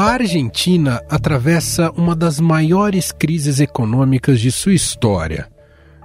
A 0.00 0.12
Argentina 0.12 1.02
atravessa 1.10 1.90
uma 1.90 2.14
das 2.14 2.38
maiores 2.38 3.10
crises 3.10 3.58
econômicas 3.58 4.38
de 4.38 4.52
sua 4.52 4.72
história. 4.72 5.48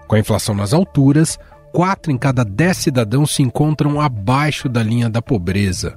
Com 0.07 0.15
a 0.15 0.19
inflação 0.19 0.55
nas 0.55 0.73
alturas, 0.73 1.37
quatro 1.71 2.11
em 2.11 2.17
cada 2.17 2.43
dez 2.43 2.77
cidadãos 2.77 3.35
se 3.35 3.43
encontram 3.43 4.01
abaixo 4.01 4.67
da 4.67 4.81
linha 4.81 5.11
da 5.11 5.21
pobreza. 5.21 5.95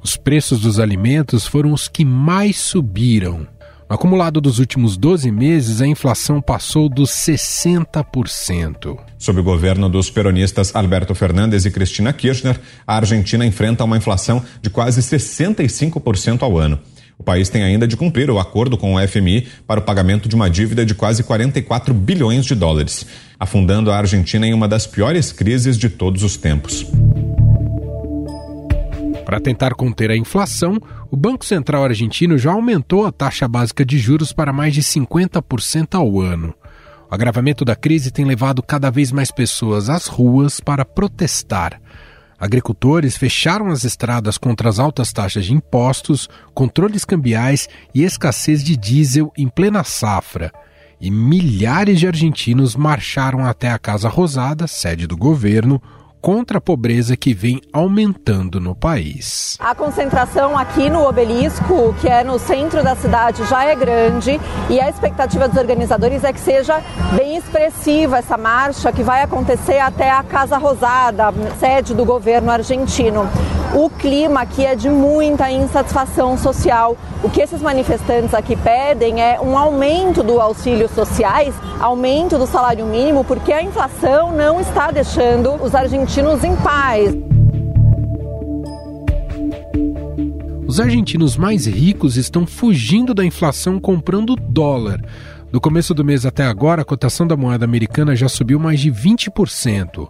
Os 0.00 0.16
preços 0.16 0.60
dos 0.60 0.78
alimentos 0.78 1.44
foram 1.44 1.72
os 1.72 1.88
que 1.88 2.04
mais 2.04 2.58
subiram. 2.58 3.48
No 3.90 3.96
acumulado 3.96 4.40
dos 4.40 4.60
últimos 4.60 4.96
12 4.96 5.28
meses, 5.32 5.80
a 5.80 5.86
inflação 5.88 6.40
passou 6.40 6.88
dos 6.88 7.10
60%. 7.10 8.98
Sob 9.18 9.40
o 9.40 9.42
governo 9.42 9.88
dos 9.88 10.08
peronistas 10.08 10.74
Alberto 10.76 11.12
Fernandes 11.12 11.64
e 11.64 11.72
Cristina 11.72 12.12
Kirchner, 12.12 12.60
a 12.86 12.94
Argentina 12.94 13.44
enfrenta 13.44 13.82
uma 13.82 13.96
inflação 13.96 14.44
de 14.62 14.70
quase 14.70 15.02
65% 15.02 16.42
ao 16.42 16.56
ano. 16.56 16.78
O 17.18 17.22
país 17.22 17.48
tem 17.48 17.62
ainda 17.62 17.86
de 17.86 17.96
cumprir 17.96 18.30
o 18.30 18.38
acordo 18.38 18.76
com 18.76 18.94
o 18.94 19.08
FMI 19.08 19.46
para 19.66 19.80
o 19.80 19.82
pagamento 19.82 20.28
de 20.28 20.34
uma 20.34 20.50
dívida 20.50 20.84
de 20.84 20.94
quase 20.94 21.22
44 21.22 21.94
bilhões 21.94 22.44
de 22.44 22.54
dólares, 22.54 23.06
afundando 23.38 23.90
a 23.90 23.96
Argentina 23.96 24.46
em 24.46 24.52
uma 24.52 24.66
das 24.66 24.86
piores 24.86 25.32
crises 25.32 25.78
de 25.78 25.88
todos 25.88 26.22
os 26.22 26.36
tempos. 26.36 26.86
Para 29.24 29.40
tentar 29.40 29.74
conter 29.74 30.10
a 30.10 30.16
inflação, 30.16 30.78
o 31.10 31.16
Banco 31.16 31.44
Central 31.44 31.84
argentino 31.84 32.36
já 32.36 32.52
aumentou 32.52 33.06
a 33.06 33.12
taxa 33.12 33.48
básica 33.48 33.84
de 33.84 33.98
juros 33.98 34.32
para 34.32 34.52
mais 34.52 34.74
de 34.74 34.82
50% 34.82 35.94
ao 35.94 36.20
ano. 36.20 36.52
O 37.10 37.14
agravamento 37.14 37.64
da 37.64 37.76
crise 37.76 38.10
tem 38.10 38.24
levado 38.24 38.62
cada 38.62 38.90
vez 38.90 39.12
mais 39.12 39.30
pessoas 39.30 39.88
às 39.88 40.06
ruas 40.06 40.60
para 40.60 40.84
protestar. 40.84 41.80
Agricultores 42.42 43.16
fecharam 43.16 43.68
as 43.68 43.84
estradas 43.84 44.36
contra 44.36 44.68
as 44.68 44.80
altas 44.80 45.12
taxas 45.12 45.44
de 45.44 45.54
impostos, 45.54 46.28
controles 46.52 47.04
cambiais 47.04 47.68
e 47.94 48.02
escassez 48.02 48.64
de 48.64 48.76
diesel 48.76 49.32
em 49.38 49.46
plena 49.46 49.84
safra. 49.84 50.52
E 51.00 51.08
milhares 51.08 52.00
de 52.00 52.08
argentinos 52.08 52.74
marcharam 52.74 53.46
até 53.46 53.70
a 53.70 53.78
Casa 53.78 54.08
Rosada, 54.08 54.66
sede 54.66 55.06
do 55.06 55.16
governo, 55.16 55.80
contra 56.22 56.58
a 56.58 56.60
pobreza 56.60 57.16
que 57.16 57.34
vem 57.34 57.60
aumentando 57.72 58.60
no 58.60 58.76
país. 58.76 59.58
A 59.58 59.74
concentração 59.74 60.56
aqui 60.56 60.88
no 60.88 61.04
obelisco, 61.04 61.92
que 62.00 62.08
é 62.08 62.22
no 62.22 62.38
centro 62.38 62.80
da 62.82 62.94
cidade, 62.94 63.44
já 63.46 63.64
é 63.64 63.74
grande 63.74 64.40
e 64.70 64.80
a 64.80 64.88
expectativa 64.88 65.48
dos 65.48 65.58
organizadores 65.58 66.22
é 66.22 66.32
que 66.32 66.38
seja 66.38 66.80
bem 67.16 67.36
expressiva 67.36 68.18
essa 68.18 68.38
marcha 68.38 68.92
que 68.92 69.02
vai 69.02 69.22
acontecer 69.22 69.80
até 69.80 70.12
a 70.12 70.22
Casa 70.22 70.56
Rosada, 70.56 71.34
sede 71.58 71.92
do 71.92 72.04
governo 72.04 72.52
argentino. 72.52 73.28
O 73.74 73.88
clima 73.88 74.42
aqui 74.42 74.66
é 74.66 74.74
de 74.74 74.90
muita 74.90 75.50
insatisfação 75.50 76.36
social. 76.36 76.94
O 77.22 77.30
que 77.30 77.40
esses 77.40 77.62
manifestantes 77.62 78.34
aqui 78.34 78.54
pedem 78.54 79.22
é 79.22 79.40
um 79.40 79.56
aumento 79.56 80.22
do 80.22 80.38
auxílio 80.38 80.86
sociais, 80.90 81.54
aumento 81.80 82.36
do 82.36 82.46
salário 82.46 82.84
mínimo, 82.84 83.24
porque 83.24 83.50
a 83.50 83.62
inflação 83.62 84.30
não 84.30 84.60
está 84.60 84.90
deixando 84.90 85.54
os 85.54 85.74
argentinos 85.74 86.44
em 86.44 86.54
paz. 86.56 87.16
Os 90.66 90.78
argentinos 90.78 91.38
mais 91.38 91.66
ricos 91.66 92.18
estão 92.18 92.46
fugindo 92.46 93.14
da 93.14 93.24
inflação 93.24 93.80
comprando 93.80 94.36
dólar. 94.36 95.00
Do 95.50 95.60
começo 95.60 95.94
do 95.94 96.04
mês 96.04 96.26
até 96.26 96.44
agora, 96.44 96.82
a 96.82 96.84
cotação 96.84 97.26
da 97.26 97.36
moeda 97.38 97.64
americana 97.64 98.14
já 98.14 98.28
subiu 98.28 98.58
mais 98.58 98.80
de 98.80 98.92
20%. 98.92 100.08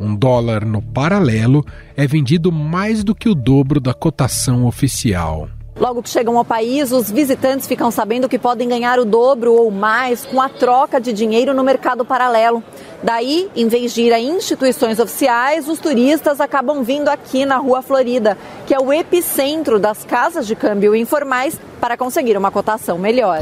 Um 0.00 0.14
dólar 0.14 0.64
no 0.64 0.80
paralelo 0.80 1.64
é 1.96 2.06
vendido 2.06 2.52
mais 2.52 3.02
do 3.02 3.14
que 3.14 3.28
o 3.28 3.34
dobro 3.34 3.80
da 3.80 3.92
cotação 3.92 4.64
oficial. 4.64 5.48
Logo 5.78 6.02
que 6.02 6.08
chegam 6.08 6.36
ao 6.36 6.44
país, 6.44 6.90
os 6.90 7.10
visitantes 7.10 7.66
ficam 7.66 7.90
sabendo 7.90 8.28
que 8.28 8.38
podem 8.38 8.68
ganhar 8.68 8.98
o 8.98 9.04
dobro 9.04 9.52
ou 9.52 9.70
mais 9.70 10.24
com 10.24 10.40
a 10.40 10.48
troca 10.48 11.00
de 11.00 11.12
dinheiro 11.12 11.54
no 11.54 11.62
mercado 11.62 12.04
paralelo. 12.04 12.62
Daí, 13.02 13.48
em 13.54 13.68
vez 13.68 13.94
de 13.94 14.02
ir 14.02 14.12
a 14.12 14.20
instituições 14.20 14.98
oficiais, 14.98 15.68
os 15.68 15.78
turistas 15.78 16.40
acabam 16.40 16.82
vindo 16.82 17.08
aqui 17.08 17.44
na 17.44 17.58
Rua 17.58 17.80
Florida, 17.80 18.36
que 18.66 18.74
é 18.74 18.80
o 18.80 18.92
epicentro 18.92 19.78
das 19.78 20.04
casas 20.04 20.48
de 20.48 20.56
câmbio 20.56 20.96
informais, 20.96 21.60
para 21.80 21.96
conseguir 21.96 22.36
uma 22.36 22.50
cotação 22.50 22.98
melhor. 22.98 23.38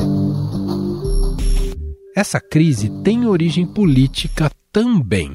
Essa 2.15 2.41
crise 2.41 2.91
tem 3.03 3.27
origem 3.27 3.67
política 3.67 4.51
também. 4.71 5.33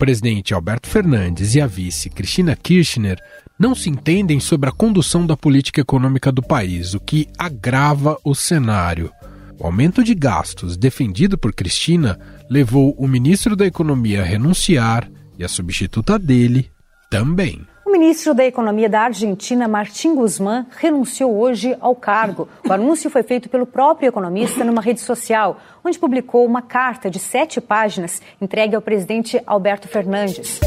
Presidente 0.00 0.54
Alberto 0.54 0.88
Fernandes 0.88 1.54
e 1.54 1.60
a 1.60 1.66
vice 1.66 2.08
Cristina 2.08 2.56
Kirchner 2.56 3.18
não 3.58 3.74
se 3.74 3.90
entendem 3.90 4.40
sobre 4.40 4.70
a 4.70 4.72
condução 4.72 5.26
da 5.26 5.36
política 5.36 5.82
econômica 5.82 6.32
do 6.32 6.42
país, 6.42 6.94
o 6.94 7.00
que 7.00 7.28
agrava 7.36 8.16
o 8.24 8.34
cenário. 8.34 9.12
O 9.58 9.66
aumento 9.66 10.02
de 10.02 10.14
gastos 10.14 10.74
defendido 10.74 11.36
por 11.36 11.52
Cristina 11.52 12.18
levou 12.48 12.94
o 12.96 13.06
ministro 13.06 13.54
da 13.54 13.66
Economia 13.66 14.22
a 14.22 14.24
renunciar 14.24 15.06
e 15.38 15.44
a 15.44 15.48
substituta 15.48 16.18
dele 16.18 16.70
também. 17.10 17.60
O 17.90 17.92
ministro 17.92 18.32
da 18.32 18.44
Economia 18.44 18.88
da 18.88 19.00
Argentina, 19.00 19.66
Martim 19.66 20.14
Guzmán, 20.14 20.64
renunciou 20.78 21.36
hoje 21.36 21.76
ao 21.80 21.92
cargo. 21.92 22.48
O 22.64 22.72
anúncio 22.72 23.10
foi 23.10 23.24
feito 23.24 23.48
pelo 23.48 23.66
próprio 23.66 24.06
economista 24.06 24.64
numa 24.64 24.80
rede 24.80 25.00
social, 25.00 25.60
onde 25.84 25.98
publicou 25.98 26.46
uma 26.46 26.62
carta 26.62 27.10
de 27.10 27.18
sete 27.18 27.60
páginas 27.60 28.22
entregue 28.40 28.76
ao 28.76 28.80
presidente 28.80 29.42
Alberto 29.44 29.88
Fernandes. 29.88 30.60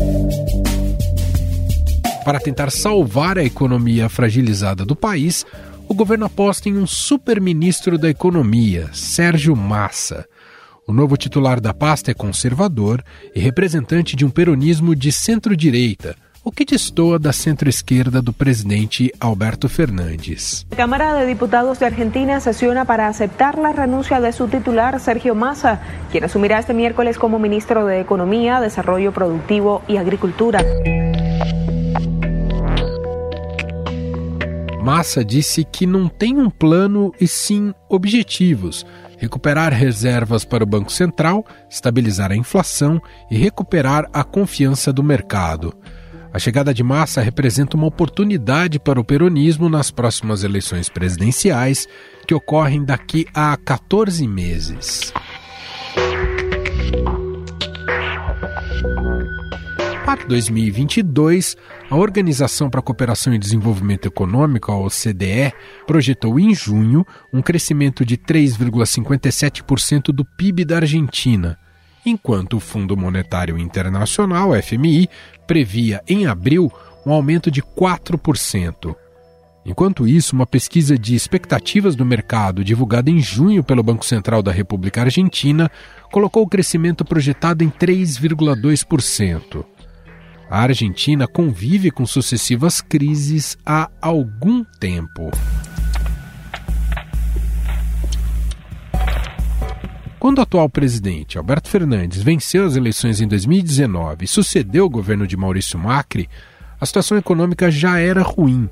Para 2.25 2.41
tentar 2.41 2.69
salvar 2.69 3.37
a 3.37 3.43
economia 3.45 4.09
fragilizada 4.09 4.83
do 4.83 4.93
país, 4.93 5.45
o 5.87 5.93
governo 5.93 6.25
aposta 6.25 6.67
em 6.67 6.77
um 6.77 6.85
super-ministro 6.85 7.97
da 7.97 8.09
Economia, 8.09 8.89
Sérgio 8.91 9.55
Massa. 9.55 10.27
O 10.85 10.91
novo 10.91 11.15
titular 11.15 11.61
da 11.61 11.73
pasta 11.73 12.11
é 12.11 12.13
conservador 12.13 13.01
e 13.33 13.39
representante 13.39 14.13
de 14.13 14.25
um 14.25 14.29
peronismo 14.29 14.93
de 14.93 15.09
centro-direita 15.09 16.17
o 16.43 16.51
que 16.51 16.65
destoa 16.65 17.17
da 17.17 17.31
centro-esquerda 17.31 18.21
do 18.21 18.33
presidente 18.33 19.11
Alberto 19.19 19.69
Fernandes. 19.69 20.65
A 20.71 20.75
Câmara 20.75 21.17
de 21.19 21.27
Diputados 21.27 21.79
de 21.79 21.85
Argentina 21.85 22.39
sesiona 22.41 22.83
para 22.83 23.07
aceptar 23.07 23.57
la 23.57 23.71
renuncia 23.71 24.19
de 24.19 24.31
su 24.33 24.47
titular 24.47 24.99
Sergio 24.99 25.33
Massa, 25.33 25.79
quien 26.11 26.25
asumirá 26.25 26.59
este 26.59 26.73
miércoles 26.73 27.17
como 27.17 27.39
ministro 27.39 27.85
de 27.85 28.01
Economía, 28.01 28.59
Desarrollo 28.59 29.13
Productivo 29.13 29.81
y 29.87 29.97
Agricultura. 29.97 30.59
Massa 34.83 35.23
disse 35.23 35.63
que 35.63 35.87
não 35.87 36.09
tem 36.09 36.37
um 36.37 36.49
plano 36.49 37.13
e 37.21 37.25
sim 37.25 37.73
objetivos: 37.87 38.85
recuperar 39.17 39.71
reservas 39.71 40.43
para 40.43 40.65
o 40.65 40.67
Banco 40.67 40.91
Central, 40.91 41.45
estabilizar 41.69 42.33
a 42.33 42.35
inflação 42.35 43.01
e 43.31 43.37
recuperar 43.37 44.09
a 44.11 44.25
confiança 44.25 44.91
do 44.91 45.01
mercado. 45.01 45.73
A 46.33 46.39
chegada 46.39 46.73
de 46.73 46.81
Massa 46.81 47.21
representa 47.21 47.77
uma 47.77 47.85
oportunidade 47.85 48.79
para 48.79 48.99
o 48.99 49.03
peronismo 49.05 49.69
nas 49.69 49.91
próximas 49.91 50.43
eleições 50.43 50.89
presidenciais, 50.89 51.87
que 52.27 52.33
ocorrem 52.33 52.83
daqui 52.83 53.27
a 53.35 53.55
14 53.55 54.27
meses. 54.27 55.13
Para 60.03 60.25
2022, 60.25 61.55
a 61.87 61.95
Organização 61.95 62.67
para 62.67 62.79
a 62.79 62.83
Cooperação 62.83 63.31
e 63.35 63.37
Desenvolvimento 63.37 64.07
Econômico, 64.07 64.71
a 64.71 64.77
OCDE, 64.79 65.53
projetou 65.85 66.39
em 66.39 66.53
junho 66.55 67.05
um 67.31 67.43
crescimento 67.43 68.03
de 68.03 68.17
3,57% 68.17 70.05
do 70.11 70.25
PIB 70.25 70.65
da 70.65 70.77
Argentina, 70.77 71.59
enquanto 72.05 72.57
o 72.57 72.59
Fundo 72.59 72.95
Monetário 72.97 73.57
Internacional, 73.57 74.51
FMI, 74.61 75.09
previa 75.47 76.01
em 76.07 76.25
abril 76.25 76.71
um 77.05 77.11
aumento 77.11 77.51
de 77.51 77.61
4%. 77.61 78.95
Enquanto 79.65 80.05
isso, 80.05 80.35
uma 80.35 80.45
pesquisa 80.45 80.97
de 80.97 81.15
expectativas 81.15 81.95
do 81.95 82.05
mercado, 82.05 82.63
divulgada 82.63 83.09
em 83.09 83.19
junho 83.19 83.63
pelo 83.63 83.81
Banco 83.81 84.05
Central 84.05 84.43
da 84.43 84.51
República 84.51 85.01
Argentina, 85.01 85.71
colocou 86.11 86.43
o 86.43 86.49
crescimento 86.49 87.05
projetado 87.05 87.63
em 87.63 87.69
3,2%. 87.69 89.65
A 90.49 90.61
Argentina 90.61 91.27
convive 91.27 91.89
com 91.91 92.05
sucessivas 92.05 92.81
crises 92.81 93.57
há 93.65 93.89
algum 94.01 94.63
tempo. 94.79 95.31
Quando 100.23 100.37
o 100.37 100.41
atual 100.41 100.69
presidente, 100.69 101.37
Alberto 101.37 101.67
Fernandes, 101.67 102.23
venceu 102.23 102.65
as 102.65 102.77
eleições 102.77 103.19
em 103.19 103.27
2019 103.27 104.23
e 104.23 104.27
sucedeu 104.29 104.85
o 104.85 104.89
governo 104.89 105.27
de 105.27 105.35
Maurício 105.35 105.77
Macri, 105.77 106.29
a 106.79 106.85
situação 106.85 107.17
econômica 107.17 107.69
já 107.69 107.99
era 107.99 108.21
ruim. 108.21 108.69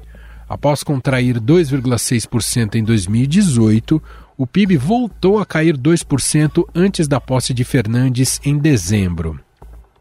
Após 0.48 0.82
contrair 0.82 1.42
2,6% 1.42 2.76
em 2.76 2.84
2018, 2.86 4.02
o 4.38 4.48
PIB 4.48 4.78
voltou 4.78 5.40
a 5.40 5.46
cair 5.46 5.76
2% 5.76 6.64
antes 6.74 7.06
da 7.06 7.20
posse 7.20 7.54
de 7.54 7.66
Fernandes 7.66 8.40
em 8.46 8.58
dezembro. 8.58 9.38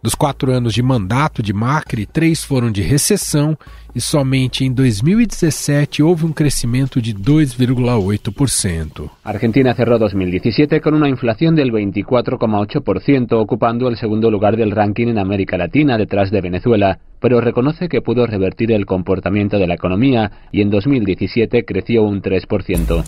Dos 0.02 0.14
quatro 0.14 0.50
anos 0.50 0.72
de 0.72 0.82
mandato 0.82 1.42
de 1.42 1.52
Macri, 1.52 2.06
três 2.06 2.42
foram 2.42 2.72
de 2.72 2.80
recessão 2.80 3.54
e 3.94 4.00
somente 4.00 4.64
em 4.64 4.72
2017 4.72 6.02
houve 6.02 6.24
um 6.24 6.32
crescimento 6.32 7.02
de 7.02 7.14
2,8%. 7.14 9.10
Argentina 9.22 9.74
cerró 9.74 9.98
2017 9.98 10.80
con 10.80 10.94
una 10.94 11.10
inflación 11.10 11.54
del 11.54 11.70
24,8%, 11.70 13.32
ocupando 13.32 13.88
el 13.88 13.98
segundo 13.98 14.30
lugar 14.30 14.56
del 14.56 14.70
ranking 14.70 15.08
en 15.08 15.18
América 15.18 15.58
Latina 15.58 15.98
detrás 15.98 16.30
de 16.30 16.40
Venezuela, 16.40 16.98
pero 17.20 17.42
reconoce 17.42 17.90
que 17.90 18.00
pudo 18.00 18.26
revertir 18.26 18.72
el 18.72 18.86
comportamiento 18.86 19.58
de 19.58 19.66
la 19.66 19.74
economía 19.74 20.30
y 20.50 20.62
en 20.62 20.70
2017 20.70 21.66
creció 21.66 22.04
un 22.04 22.22
3%. 22.22 23.04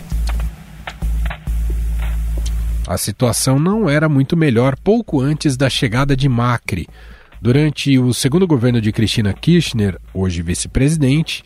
A 2.87 2.99
situação 2.99 3.59
não 3.59 3.89
era 3.89 4.09
muito 4.09 4.37
melhor 4.37 4.77
pouco 4.77 5.21
antes 5.21 5.57
da 5.57 5.71
chegada 5.71 6.17
de 6.17 6.29
Macri. 6.29 6.89
Durante 7.41 7.99
o 7.99 8.13
segundo 8.13 8.47
governo 8.47 8.81
de 8.81 8.93
Cristina 8.93 9.33
Kirchner, 9.33 9.99
hoje 10.13 10.43
vice-presidente, 10.43 11.45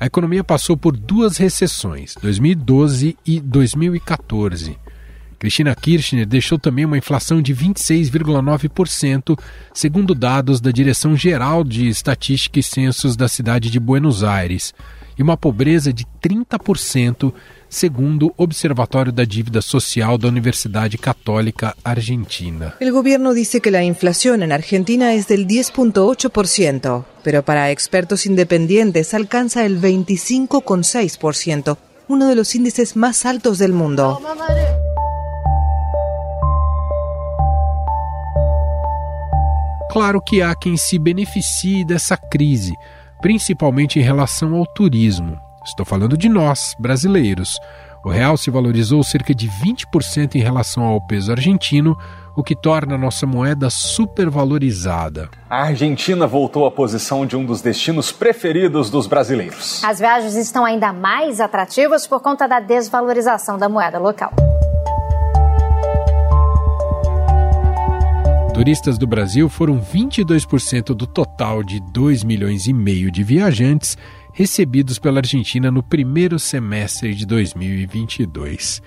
a 0.00 0.06
economia 0.06 0.42
passou 0.42 0.76
por 0.76 0.96
duas 0.96 1.36
recessões, 1.36 2.14
2012 2.22 3.16
e 3.26 3.40
2014. 3.40 4.78
Cristina 5.38 5.74
Kirchner 5.74 6.26
deixou 6.26 6.58
também 6.58 6.84
uma 6.84 6.98
inflação 6.98 7.40
de 7.40 7.54
26,9%, 7.54 9.38
segundo 9.72 10.14
dados 10.14 10.60
da 10.60 10.70
Direção 10.70 11.16
Geral 11.16 11.62
de 11.62 11.86
Estatística 11.86 12.58
e 12.58 12.62
Censos 12.62 13.14
da 13.14 13.28
cidade 13.28 13.70
de 13.70 13.78
Buenos 13.78 14.24
Aires, 14.24 14.74
e 15.16 15.22
uma 15.22 15.36
pobreza 15.36 15.92
de 15.92 16.04
30%, 16.22 17.32
segundo 17.68 18.28
o 18.36 18.44
Observatório 18.44 19.12
da 19.12 19.24
Dívida 19.24 19.60
Social 19.60 20.16
da 20.16 20.28
Universidade 20.28 20.96
Católica 20.96 21.74
Argentina. 21.84 22.74
O 22.80 22.92
governo 22.92 23.34
diz 23.34 23.50
que 23.60 23.76
a 23.76 23.82
inflação 23.82 24.36
em 24.36 24.52
Argentina 24.52 25.12
é 25.12 25.20
del 25.22 25.44
10.8%, 25.44 27.04
pero 27.22 27.42
para 27.42 27.70
expertos 27.70 28.26
independientes 28.26 29.12
alcança 29.14 29.64
el 29.64 29.80
25,6%, 29.80 31.76
uno 32.08 32.28
de 32.28 32.34
los 32.34 32.54
índices 32.54 32.96
más 32.96 33.26
altos 33.26 33.58
del 33.58 33.72
mundo. 33.72 34.18
Claro 39.90 40.20
que 40.20 40.42
há 40.42 40.54
quem 40.54 40.76
se 40.76 40.98
beneficie 40.98 41.84
dessa 41.84 42.16
crise, 42.16 42.74
principalmente 43.20 43.98
em 43.98 44.02
relação 44.02 44.54
ao 44.54 44.66
turismo. 44.66 45.47
Estou 45.68 45.84
falando 45.84 46.16
de 46.16 46.30
nós, 46.30 46.74
brasileiros. 46.78 47.60
O 48.02 48.08
real 48.08 48.38
se 48.38 48.50
valorizou 48.50 49.04
cerca 49.04 49.34
de 49.34 49.46
20% 49.46 50.34
em 50.34 50.40
relação 50.40 50.82
ao 50.82 50.98
peso 51.06 51.30
argentino, 51.30 51.94
o 52.34 52.42
que 52.42 52.56
torna 52.56 52.94
a 52.94 52.98
nossa 52.98 53.26
moeda 53.26 53.68
supervalorizada. 53.68 55.28
A 55.50 55.64
Argentina 55.64 56.26
voltou 56.26 56.64
à 56.64 56.70
posição 56.70 57.26
de 57.26 57.36
um 57.36 57.44
dos 57.44 57.60
destinos 57.60 58.10
preferidos 58.10 58.88
dos 58.88 59.06
brasileiros. 59.06 59.84
As 59.84 59.98
viagens 59.98 60.36
estão 60.36 60.64
ainda 60.64 60.90
mais 60.90 61.38
atrativas 61.38 62.06
por 62.06 62.20
conta 62.20 62.46
da 62.46 62.60
desvalorização 62.60 63.58
da 63.58 63.68
moeda 63.68 63.98
local. 63.98 64.32
Turistas 68.54 68.96
do 68.96 69.06
Brasil 69.06 69.48
foram 69.48 69.78
22% 69.78 70.94
do 70.94 71.06
total 71.06 71.62
de 71.62 71.78
2 71.92 72.24
milhões 72.24 72.66
e 72.66 72.72
meio 72.72 73.10
de 73.10 73.22
viajantes 73.22 73.96
recebidos 74.38 75.00
pela 75.00 75.18
Argentina 75.18 75.68
no 75.68 75.82
primeiro 75.82 76.38
semestre 76.38 77.12
de 77.12 77.26
2022. 77.26 78.80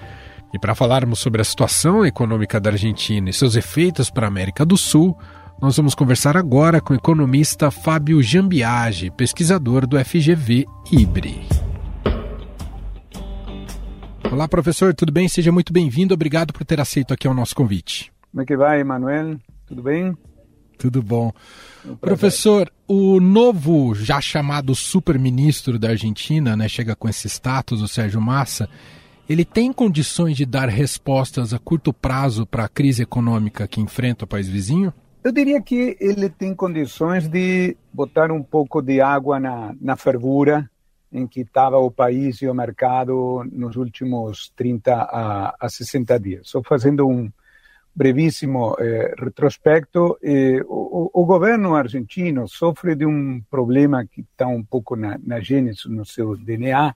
E 0.54 0.58
para 0.58 0.74
falarmos 0.74 1.20
sobre 1.20 1.42
a 1.42 1.44
situação 1.44 2.06
econômica 2.06 2.58
da 2.58 2.70
Argentina 2.70 3.30
e 3.30 3.34
seus 3.34 3.58
efeitos 3.58 4.10
para 4.10 4.26
a 4.26 4.30
América 4.30 4.66
do 4.66 4.78
Sul, 4.78 5.14
nós 5.62 5.76
vamos 5.76 5.94
conversar 5.94 6.38
agora 6.38 6.80
com 6.80 6.94
o 6.94 6.96
economista 6.96 7.70
Fábio 7.70 8.24
Jambiage, 8.24 9.12
pesquisador 9.12 9.86
do 9.86 10.00
FGV 10.00 10.66
IBRE. 10.90 11.46
Olá, 14.32 14.48
professor, 14.48 14.94
tudo 14.94 15.12
bem? 15.12 15.28
Seja 15.28 15.52
muito 15.52 15.74
bem-vindo. 15.74 16.14
Obrigado 16.14 16.54
por 16.54 16.64
ter 16.64 16.80
aceito 16.80 17.14
aqui 17.14 17.28
o 17.28 17.34
nosso 17.34 17.54
convite. 17.54 18.10
Como 18.32 18.42
é 18.42 18.46
que 18.46 18.56
vai, 18.56 18.80
Emanuel? 18.80 19.38
Tudo 19.68 19.84
bem? 19.84 20.16
Tudo 20.82 21.04
bom. 21.04 21.32
Professor, 22.00 22.72
o 22.88 23.20
novo, 23.20 23.94
já 23.94 24.20
chamado 24.20 24.74
super-ministro 24.74 25.78
da 25.78 25.90
Argentina, 25.90 26.58
né, 26.58 26.68
chega 26.68 26.96
com 26.96 27.08
esse 27.08 27.30
status, 27.30 27.84
o 27.84 27.88
Sérgio 27.88 28.20
Massa, 28.20 28.68
ele 29.30 29.46
tem 29.46 29.72
condições 29.72 30.36
de 30.36 30.44
dar 30.44 30.68
respostas 30.70 31.54
a 31.54 31.60
curto 31.60 31.94
prazo 31.94 32.48
para 32.48 32.66
a 32.66 32.68
crise 32.68 33.04
econômica 33.04 33.68
que 33.68 33.80
enfrenta 33.80 34.26
o 34.26 34.28
país 34.28 34.50
vizinho? 34.50 34.92
Eu 35.24 35.32
diria 35.32 35.62
que 35.62 35.96
ele 36.00 36.28
tem 36.30 36.56
condições 36.56 37.28
de 37.28 37.78
botar 37.94 38.32
um 38.32 38.42
pouco 38.42 38.82
de 38.82 39.00
água 39.00 39.40
na, 39.40 39.76
na 39.80 39.96
fervura 39.96 40.68
em 41.14 41.28
que 41.28 41.42
estava 41.42 41.78
o 41.78 41.92
país 41.92 42.42
e 42.42 42.48
o 42.48 42.56
mercado 42.56 43.46
nos 43.52 43.76
últimos 43.76 44.52
30 44.56 44.94
a, 44.96 45.56
a 45.60 45.70
60 45.70 46.20
dias. 46.20 46.50
Só 46.50 46.64
fazendo 46.64 47.08
um, 47.08 47.32
brevíssimo 47.94 48.76
eh, 48.80 49.14
retrospecto, 49.18 50.18
eh, 50.24 50.62
o, 50.66 51.12
o, 51.14 51.26
governo 51.26 51.76
argentino 51.76 52.48
sofre 52.48 52.96
de 52.96 53.06
um 53.06 53.42
problema 53.50 54.06
que 54.06 54.22
está 54.22 54.48
um 54.48 54.64
pouco 54.64 54.96
na, 54.96 55.20
na 55.22 55.42
gênese, 55.42 55.90
no 55.90 56.06
seu 56.06 56.38
DNA, 56.38 56.96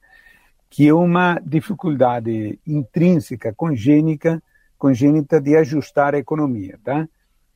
que 0.70 0.88
é 0.88 0.94
uma 0.94 1.40
dificuldade 1.46 2.60
intrínseca, 2.66 3.54
congênica, 3.54 4.42
congênita 4.78 5.40
de 5.40 5.56
ajustar 5.58 6.16
a 6.16 6.18
economia, 6.18 6.80
tá? 6.84 7.08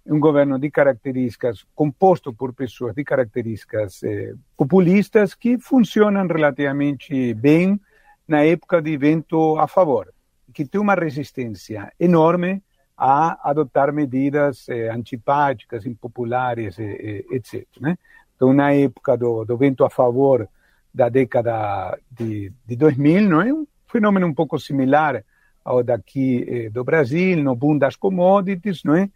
Um 0.06 0.20
governo 0.20 0.58
de 0.58 0.72
características, 0.72 1.66
composto 1.76 2.34
por 2.34 2.54
pessoas 2.54 2.96
de 2.96 3.04
características 3.04 4.04
eh, 4.04 4.34
populistas 4.58 5.34
que 5.34 5.58
funcionam 5.60 6.28
relativamente 6.28 7.34
bem 7.36 7.80
na 8.28 8.44
época 8.44 8.82
de 8.82 8.98
vento 8.98 9.58
a 9.58 9.68
favor, 9.68 10.14
que 10.54 10.66
tem 10.66 10.82
uma 10.82 10.96
resistência 10.96 11.92
enorme 12.00 12.62
a 13.00 13.50
adotar 13.50 13.94
medidas 13.94 14.68
eh, 14.68 14.90
antipáticas, 14.90 15.86
impopulares, 15.86 16.78
eh, 16.78 17.25
eh, 17.30 17.36
etc. 17.36 17.66
Né? 17.80 17.98
Então, 18.36 18.51
na 18.51 18.74
época 18.74 19.16
do, 19.16 19.46
do, 19.46 19.57
vento 19.57 19.86
a 19.86 19.90
favor 19.90 20.48
da 20.94 21.07
década 21.07 21.98
de, 22.12 22.51
de 22.66 22.75
2000, 22.75 23.22
não 23.22 23.42
é 23.42 23.54
um 23.54 23.66
fenômeno 23.88 24.28
um 24.28 24.34
pouco 24.34 24.60
similar 24.60 25.24
ao 25.63 25.81
daqui 25.81 26.46
eh, 26.48 26.69
do 26.69 26.84
Brasil, 26.84 27.42
no 27.42 27.56
boom 27.56 27.78
das 27.78 27.96
commodities, 27.96 28.84
não 28.84 28.96
é? 28.96 29.10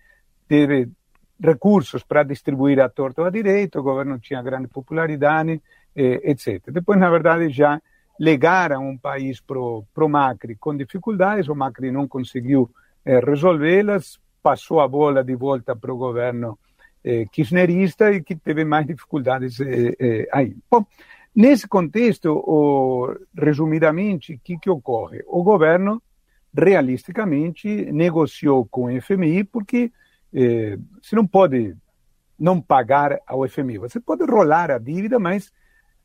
teve 0.48 0.90
recursos 1.40 2.04
para 2.04 2.24
distribuir 2.24 2.80
a 2.80 2.88
torta 2.88 3.22
ou 3.22 3.28
a 3.28 3.32
direita, 3.32 3.80
o 3.80 3.84
governo 3.84 4.20
tinha 4.20 4.42
grande 4.42 4.68
popularidade, 4.68 5.62
eh, 5.96 6.22
etc. 6.32 6.72
Depois, 6.72 7.00
na 7.00 7.10
verdade, 7.10 7.50
já 7.50 7.82
legaram 8.20 8.88
um 8.88 8.98
país 8.98 9.42
para 9.42 9.60
o 9.60 10.10
Macri 10.10 10.56
com 10.56 10.76
dificuldades, 10.76 11.50
o 11.50 11.56
Macri 11.56 11.92
não 11.92 12.08
conseguiu 12.08 12.70
eh, 13.06 13.20
resolvê-las, 13.20 14.20
passou 14.42 14.80
a 14.80 14.88
bola 14.88 15.24
de 15.24 15.36
volta 15.36 15.76
para 15.76 15.94
o 15.94 15.98
governo 15.98 16.58
eh, 17.04 17.26
kirchnerista 17.32 18.12
e 18.12 18.22
que 18.22 18.36
teve 18.36 18.66
mais 18.66 18.86
dificuldades 18.86 19.60
eh 19.60 20.28
aí. 20.32 20.56
Bom, 20.70 20.86
nesse 21.36 21.68
contexto, 21.68 22.32
o, 22.32 23.16
resumidamente, 23.38 24.34
o 24.34 24.40
que, 24.40 24.58
que 24.58 24.70
ocorre? 24.70 25.24
O 25.28 25.44
governo, 25.44 26.02
realisticamente, 26.56 27.68
negociou 27.92 28.66
com 28.66 28.86
o 28.86 29.02
FMI 29.02 29.44
porque 29.44 29.92
eh, 30.34 30.78
você 31.02 31.16
não 31.16 31.28
pode 31.28 31.76
não 32.38 32.60
pagar 32.60 33.20
ao 33.28 33.48
FMI. 33.48 33.78
Você 33.78 34.00
pode 34.00 34.26
rolar 34.26 34.72
a 34.72 34.78
dívida, 34.78 35.20
mas 35.20 35.52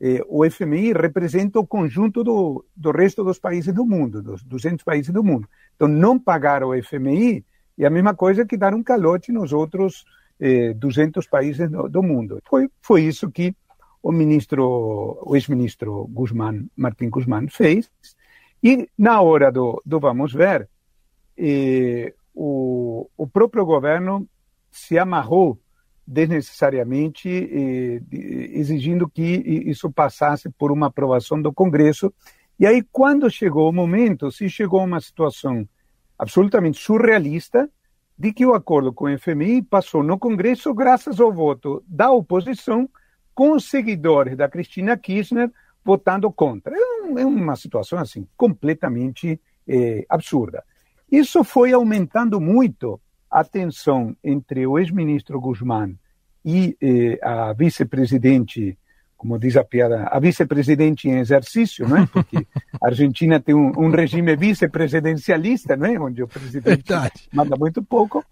eh, 0.00 0.22
o 0.28 0.48
FMI 0.48 0.92
representa 0.92 1.58
o 1.58 1.66
conjunto 1.66 2.22
do, 2.22 2.64
do 2.76 2.90
resto 2.90 3.24
dos 3.24 3.38
países 3.38 3.74
do 3.74 3.84
mundo, 3.84 4.22
dos 4.22 4.42
200 4.44 4.84
países 4.84 5.12
do 5.12 5.24
mundo. 5.24 5.48
Então, 5.74 5.88
não 5.88 6.18
pagar 6.18 6.62
o 6.62 6.72
FMI 6.82 7.44
é 7.78 7.86
a 7.86 7.90
mesma 7.90 8.14
coisa 8.14 8.44
que 8.44 8.56
dar 8.56 8.74
um 8.74 8.82
calote 8.82 9.32
nos 9.32 9.52
outros 9.52 10.04
eh, 10.40 10.72
200 10.74 11.26
países 11.26 11.70
do, 11.70 11.88
do, 11.88 12.02
mundo. 12.02 12.40
Foi, 12.48 12.70
foi 12.80 13.02
isso 13.02 13.30
que 13.30 13.54
o 14.02 14.12
ministro, 14.12 15.18
o 15.22 15.34
ex-ministro 15.34 16.06
Guzmán, 16.08 16.66
Martín 16.76 17.10
Guzmán 17.10 17.48
fez. 17.48 17.90
E 18.62 18.88
na 18.96 19.20
hora 19.20 19.50
do, 19.50 19.82
do 19.84 19.98
vamos 19.98 20.32
ver, 20.32 20.68
eh, 21.36 22.14
o, 22.34 23.08
o 23.16 23.26
próprio 23.26 23.64
governo 23.64 24.28
se 24.70 24.96
amarrou 24.98 25.58
desnecessariamente, 26.10 27.28
exigindo 28.10 29.08
que 29.08 29.22
isso 29.66 29.90
passasse 29.90 30.48
por 30.48 30.72
uma 30.72 30.86
aprovação 30.86 31.40
do 31.40 31.52
Congresso. 31.52 32.12
E 32.58 32.66
aí, 32.66 32.82
quando 32.90 33.30
chegou 33.30 33.68
o 33.68 33.72
momento, 33.72 34.32
se 34.32 34.48
chegou 34.48 34.80
a 34.80 34.84
uma 34.84 35.00
situação 35.00 35.68
absolutamente 36.18 36.80
surrealista 36.80 37.70
de 38.18 38.32
que 38.32 38.46
o 38.46 38.54
acordo 38.54 38.90
com 38.92 39.04
o 39.04 39.18
FMI 39.18 39.62
passou 39.62 40.02
no 40.02 40.18
Congresso 40.18 40.72
graças 40.72 41.20
ao 41.20 41.32
voto 41.32 41.84
da 41.86 42.10
oposição, 42.10 42.88
com 43.34 43.52
os 43.52 43.68
seguidores 43.68 44.36
da 44.36 44.48
Cristina 44.48 44.96
Kirchner 44.96 45.52
votando 45.84 46.32
contra. 46.32 46.74
É, 46.74 47.20
é 47.20 47.26
uma 47.26 47.54
situação 47.54 47.98
assim 47.98 48.26
completamente 48.36 49.40
eh, 49.68 50.04
absurda. 50.08 50.64
Isso 51.12 51.44
foi 51.44 51.72
aumentando 51.72 52.40
muito 52.40 53.00
a 53.30 53.44
tensão 53.44 54.16
entre 54.22 54.66
o 54.66 54.78
ex-ministro 54.78 55.40
Guzmán 55.40 55.94
e 56.44 56.76
eh, 56.80 57.18
a 57.22 57.52
vice-presidente, 57.52 58.78
como 59.16 59.38
diz 59.38 59.56
a 59.56 59.64
piada, 59.64 60.04
a 60.04 60.18
vice-presidente 60.18 61.08
em 61.08 61.18
exercício, 61.18 61.86
não 61.88 61.98
é? 61.98 62.06
Porque 62.06 62.46
a 62.82 62.86
Argentina 62.86 63.38
tem 63.40 63.54
um, 63.54 63.72
um 63.76 63.90
regime 63.90 64.34
vice-presidencialista, 64.36 65.76
não 65.76 65.86
é? 65.86 65.98
Onde 65.98 66.22
o 66.22 66.28
presidente 66.28 66.88
Verdade. 66.88 67.28
manda 67.32 67.56
muito 67.56 67.82
pouco. 67.82 68.24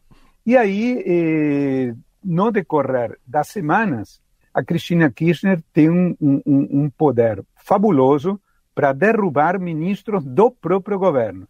E 0.45 0.57
aí, 0.57 1.03
eh, 1.07 1.95
no 2.25 2.51
decorrer 2.51 3.19
das 3.27 3.49
semanas, 3.49 4.21
a 4.55 4.65
Cristina 4.65 5.11
Kirchner 5.11 5.63
tem 5.73 5.91
um, 5.91 6.17
um, 6.21 6.43
um 6.47 6.91
poder 6.91 7.45
fabuloso 7.57 8.41
para 8.75 8.93
derrubar 8.93 9.61
ministros 9.61 10.25
do 10.25 10.51
próprio 10.51 10.99
governo. 10.99 11.47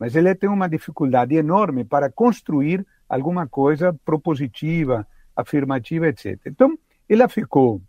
Mas 0.00 0.16
ele 0.16 0.34
tem 0.34 0.48
uma 0.48 0.66
dificuldade 0.66 1.34
enorme 1.34 1.84
para 1.84 2.10
construir 2.10 2.86
alguma 3.06 3.46
coisa 3.46 3.92
propositiva, 4.02 5.06
afirmativa, 5.36 6.08
etc. 6.08 6.40
Então, 6.46 6.78
ela 7.06 7.28
ficou 7.28 7.82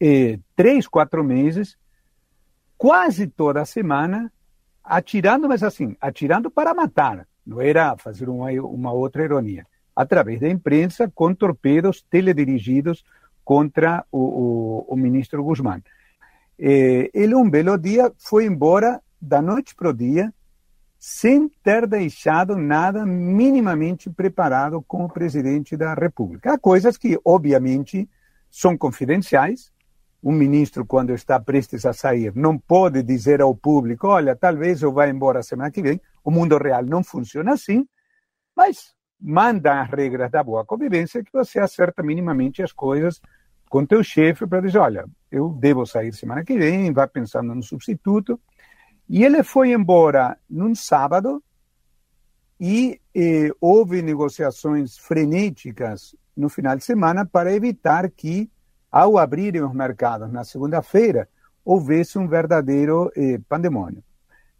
eh, 0.00 0.38
três, 0.56 0.88
quatro 0.88 1.22
meses, 1.22 1.76
quase 2.78 3.26
toda 3.26 3.62
semana, 3.66 4.32
atirando, 4.82 5.46
mas 5.46 5.62
assim, 5.62 5.94
atirando 6.00 6.50
para 6.50 6.72
matar. 6.72 7.28
Não 7.44 7.60
era 7.60 7.94
fazer 7.98 8.30
uma, 8.30 8.50
uma 8.62 8.92
outra 8.92 9.22
ironia. 9.22 9.66
Através 9.94 10.40
da 10.40 10.48
imprensa, 10.48 11.12
com 11.14 11.34
torpedos 11.34 12.00
teledirigidos 12.00 13.04
contra 13.44 14.02
o, 14.10 14.18
o, 14.18 14.86
o 14.88 14.96
ministro 14.96 15.44
Guzmán. 15.44 15.82
Eh, 16.58 17.10
ele, 17.12 17.34
um 17.34 17.50
belo 17.50 17.76
dia, 17.76 18.10
foi 18.16 18.46
embora 18.46 19.02
da 19.20 19.42
noite 19.42 19.74
para 19.74 19.90
o 19.90 19.92
dia, 19.92 20.32
sem 20.98 21.48
ter 21.62 21.86
deixado 21.86 22.56
nada 22.56 23.06
minimamente 23.06 24.10
preparado 24.10 24.82
com 24.82 25.04
o 25.04 25.08
presidente 25.08 25.76
da 25.76 25.94
República. 25.94 26.54
Há 26.54 26.58
coisas 26.58 26.96
que, 26.96 27.18
obviamente, 27.24 28.08
são 28.50 28.76
confidenciais. 28.76 29.70
Um 30.20 30.32
ministro, 30.32 30.84
quando 30.84 31.14
está 31.14 31.38
prestes 31.38 31.86
a 31.86 31.92
sair, 31.92 32.34
não 32.34 32.58
pode 32.58 33.04
dizer 33.04 33.40
ao 33.40 33.54
público: 33.54 34.08
olha, 34.08 34.34
talvez 34.34 34.82
eu 34.82 34.92
vá 34.92 35.08
embora 35.08 35.44
semana 35.44 35.70
que 35.70 35.80
vem. 35.80 36.00
O 36.24 36.30
mundo 36.32 36.58
real 36.58 36.84
não 36.84 37.04
funciona 37.04 37.52
assim, 37.52 37.86
mas 38.56 38.92
manda 39.20 39.80
as 39.80 39.88
regras 39.88 40.30
da 40.30 40.42
boa 40.42 40.64
convivência 40.64 41.22
que 41.22 41.32
você 41.32 41.60
acerta 41.60 42.02
minimamente 42.02 42.62
as 42.62 42.72
coisas 42.72 43.20
com 43.68 43.86
teu 43.86 44.02
chefe 44.02 44.44
para 44.44 44.60
dizer: 44.60 44.78
olha, 44.78 45.06
eu 45.30 45.50
devo 45.50 45.86
sair 45.86 46.12
semana 46.12 46.44
que 46.44 46.58
vem, 46.58 46.92
vá 46.92 47.06
pensando 47.06 47.54
no 47.54 47.62
substituto. 47.62 48.40
E 49.08 49.24
ele 49.24 49.42
foi 49.42 49.72
embora 49.72 50.36
num 50.48 50.74
sábado 50.74 51.42
e 52.60 53.00
eh, 53.14 53.50
houve 53.60 54.02
negociações 54.02 54.98
frenéticas 54.98 56.14
no 56.36 56.48
final 56.48 56.76
de 56.76 56.84
semana 56.84 57.24
para 57.24 57.52
evitar 57.52 58.10
que, 58.10 58.50
ao 58.90 59.16
abrirem 59.16 59.62
os 59.62 59.72
mercados 59.72 60.30
na 60.30 60.44
segunda-feira, 60.44 61.28
houvesse 61.64 62.18
um 62.18 62.28
verdadeiro 62.28 63.10
eh, 63.16 63.40
pandemônio. 63.48 64.02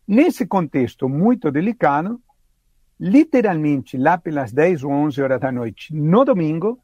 Nesse 0.06 0.46
contexto 0.46 1.08
muito 1.08 1.50
delicado, 1.50 2.20
literalmente 2.98 3.98
lá 3.98 4.16
pelas 4.16 4.52
10 4.52 4.84
ou 4.84 4.90
11 4.90 5.22
horas 5.22 5.40
da 5.40 5.52
noite, 5.52 5.94
no 5.94 6.24
domingo, 6.24 6.78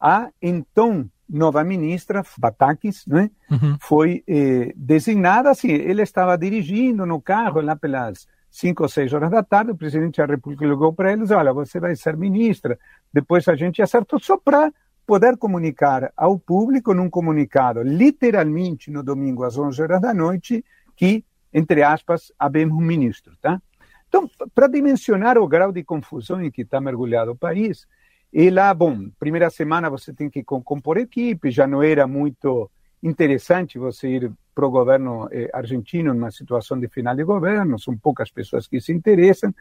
a 0.00 0.30
então 0.40 1.10
nova 1.30 1.62
ministra, 1.62 2.22
Batakis, 2.36 3.06
né, 3.06 3.30
uhum. 3.50 3.76
foi 3.80 4.24
eh, 4.26 4.72
designada 4.76 5.50
assim, 5.50 5.70
ele 5.70 6.02
estava 6.02 6.36
dirigindo 6.36 7.06
no 7.06 7.20
carro 7.20 7.60
lá 7.60 7.76
pelas 7.76 8.26
5 8.50 8.82
ou 8.82 8.88
6 8.88 9.12
horas 9.12 9.30
da 9.30 9.42
tarde, 9.42 9.70
o 9.70 9.76
presidente 9.76 10.18
da 10.18 10.26
República 10.26 10.66
ligou 10.66 10.92
para 10.92 11.12
eles, 11.12 11.30
olha, 11.30 11.52
você 11.52 11.78
vai 11.78 11.94
ser 11.94 12.16
ministra, 12.16 12.78
depois 13.12 13.46
a 13.46 13.54
gente 13.54 13.80
acertou 13.80 14.18
só 14.18 14.36
para 14.36 14.72
poder 15.06 15.36
comunicar 15.36 16.12
ao 16.16 16.38
público 16.38 16.92
num 16.94 17.08
comunicado, 17.08 17.82
literalmente 17.82 18.90
no 18.90 19.02
domingo 19.02 19.44
às 19.44 19.56
11 19.56 19.82
horas 19.82 20.00
da 20.00 20.12
noite, 20.12 20.64
que, 20.96 21.24
entre 21.52 21.82
aspas, 21.82 22.32
havemos 22.38 22.76
um 22.76 22.80
ministro, 22.80 23.34
tá? 23.40 23.60
Então, 24.08 24.28
para 24.54 24.66
dimensionar 24.66 25.38
o 25.38 25.46
grau 25.46 25.70
de 25.70 25.84
confusão 25.84 26.42
em 26.42 26.50
que 26.50 26.62
está 26.62 26.80
mergulhado 26.80 27.30
o 27.30 27.36
país, 27.36 27.86
e 28.32 28.50
lá, 28.50 28.72
bom, 28.72 29.08
primeira 29.18 29.50
semana 29.50 29.90
você 29.90 30.12
tem 30.12 30.30
que 30.30 30.44
compor 30.44 30.98
equipe, 30.98 31.50
já 31.50 31.66
não 31.66 31.82
era 31.82 32.06
muito 32.06 32.70
interessante 33.02 33.78
você 33.78 34.08
ir 34.08 34.32
para 34.54 34.66
o 34.66 34.70
governo 34.70 35.28
eh, 35.32 35.50
argentino 35.52 36.12
numa 36.12 36.30
situação 36.30 36.78
de 36.78 36.86
final 36.88 37.16
de 37.16 37.24
governo, 37.24 37.78
são 37.78 37.96
poucas 37.96 38.30
pessoas 38.30 38.66
que 38.68 38.80
se 38.80 38.92
interessam. 38.92 39.54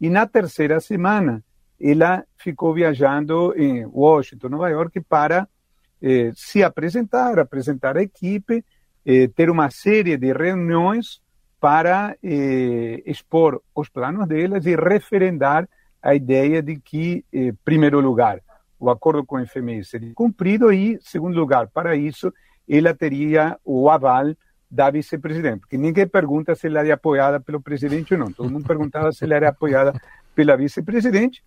E 0.00 0.08
na 0.08 0.26
terceira 0.26 0.80
semana, 0.80 1.44
ela 1.80 2.24
ficou 2.36 2.72
viajando 2.72 3.54
em 3.56 3.84
Washington, 3.84 4.48
Nova 4.48 4.68
York, 4.70 5.00
para 5.02 5.46
eh, 6.00 6.32
se 6.34 6.62
apresentar, 6.62 7.38
apresentar 7.38 7.96
a 7.96 8.02
equipe, 8.02 8.64
eh, 9.04 9.28
ter 9.28 9.50
uma 9.50 9.70
série 9.70 10.16
de 10.16 10.32
reuniões 10.32 11.20
para 11.60 12.16
eh, 12.22 13.02
expor 13.06 13.62
os 13.74 13.88
planos 13.88 14.26
delas 14.26 14.66
e 14.66 14.74
referendar 14.74 15.68
a 16.06 16.14
ideia 16.14 16.62
de 16.62 16.76
que, 16.76 17.24
em 17.32 17.48
eh, 17.48 17.54
primeiro 17.64 17.98
lugar, 18.00 18.40
o 18.78 18.88
acordo 18.88 19.26
com 19.26 19.42
o 19.42 19.44
FMI 19.44 19.84
seria 19.84 20.14
cumprido 20.14 20.72
e, 20.72 20.98
segundo 21.02 21.36
lugar, 21.36 21.66
para 21.66 21.96
isso, 21.96 22.32
ela 22.68 22.94
teria 22.94 23.58
o 23.64 23.90
aval 23.90 24.32
da 24.70 24.88
vice-presidente, 24.88 25.60
porque 25.60 25.76
ninguém 25.76 26.06
pergunta 26.06 26.54
se 26.54 26.68
ela 26.68 26.86
é 26.86 26.92
apoiada 26.92 27.40
pelo 27.40 27.60
presidente 27.60 28.14
ou 28.14 28.20
não, 28.20 28.30
todo 28.30 28.48
mundo 28.48 28.64
perguntava 28.64 29.10
se 29.10 29.24
ela 29.24 29.34
era 29.34 29.48
apoiada 29.48 30.00
pela 30.32 30.56
vice-presidente, 30.56 31.42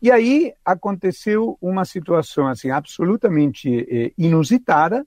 e 0.00 0.12
aí 0.12 0.52
aconteceu 0.64 1.58
uma 1.60 1.84
situação 1.84 2.46
assim 2.46 2.70
absolutamente 2.70 3.68
eh, 3.90 4.12
inusitada, 4.16 5.04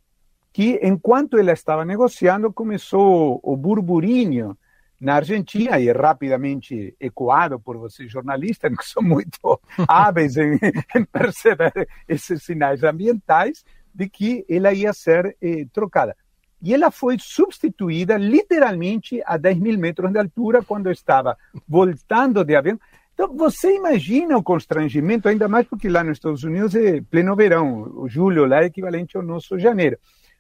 que 0.52 0.80
enquanto 0.84 1.38
ela 1.38 1.54
estava 1.54 1.86
negociando 1.86 2.52
começou 2.52 3.40
o 3.42 3.56
burburinho 3.56 4.58
na 5.00 5.16
Argentina 5.16 5.80
e 5.80 5.92
rapidamente 5.92 6.96
ecoado 7.00 7.60
por 7.60 7.78
vocês 7.78 8.12
jornalistas, 8.12 8.72
que 8.76 8.86
são 8.86 9.04
muito 9.04 9.60
hábeis 9.88 10.38
em, 10.38 10.60
em, 10.96 11.06
perceber 11.06 11.88
esses 12.08 12.44
sinais 12.44 12.84
ambientais, 12.84 13.64
de 13.94 14.08
que 14.10 14.46
ela 14.50 14.74
ia 14.74 14.94
ser 14.94 15.36
eh, 15.42 15.66
trocada. 15.74 16.16
E 16.62 16.74
ela 16.74 16.90
foi 16.92 17.18
substituída 17.20 18.18
literalmente 18.18 19.22
a 19.26 19.38
10 19.38 19.60
mil 19.60 19.78
metros 19.78 20.12
de 20.12 20.20
altura 20.20 20.64
quando 20.64 20.92
estava 20.92 21.38
voltando 21.68 22.44
de 22.44 22.56
avião. 22.56 22.80
Então, 23.14 23.36
você 23.36 23.76
imagina 23.76 24.38
o 24.38 24.44
constrangimento, 24.44 25.28
ainda 25.28 25.48
mais 25.48 25.68
porque 25.68 25.90
lá 25.90 26.04
nos 26.04 26.18
Estados 26.18 26.44
Unidos 26.44 26.76
é 26.76 27.02
pleno 27.02 27.36
verão, 27.36 27.92
o 27.96 28.08
julho 28.08 28.46
lá 28.46 28.62
é 28.62 28.66
equivalente 28.66 29.18
ao 29.18 29.24
nosso 29.24 29.58
janeiro. 29.58 29.98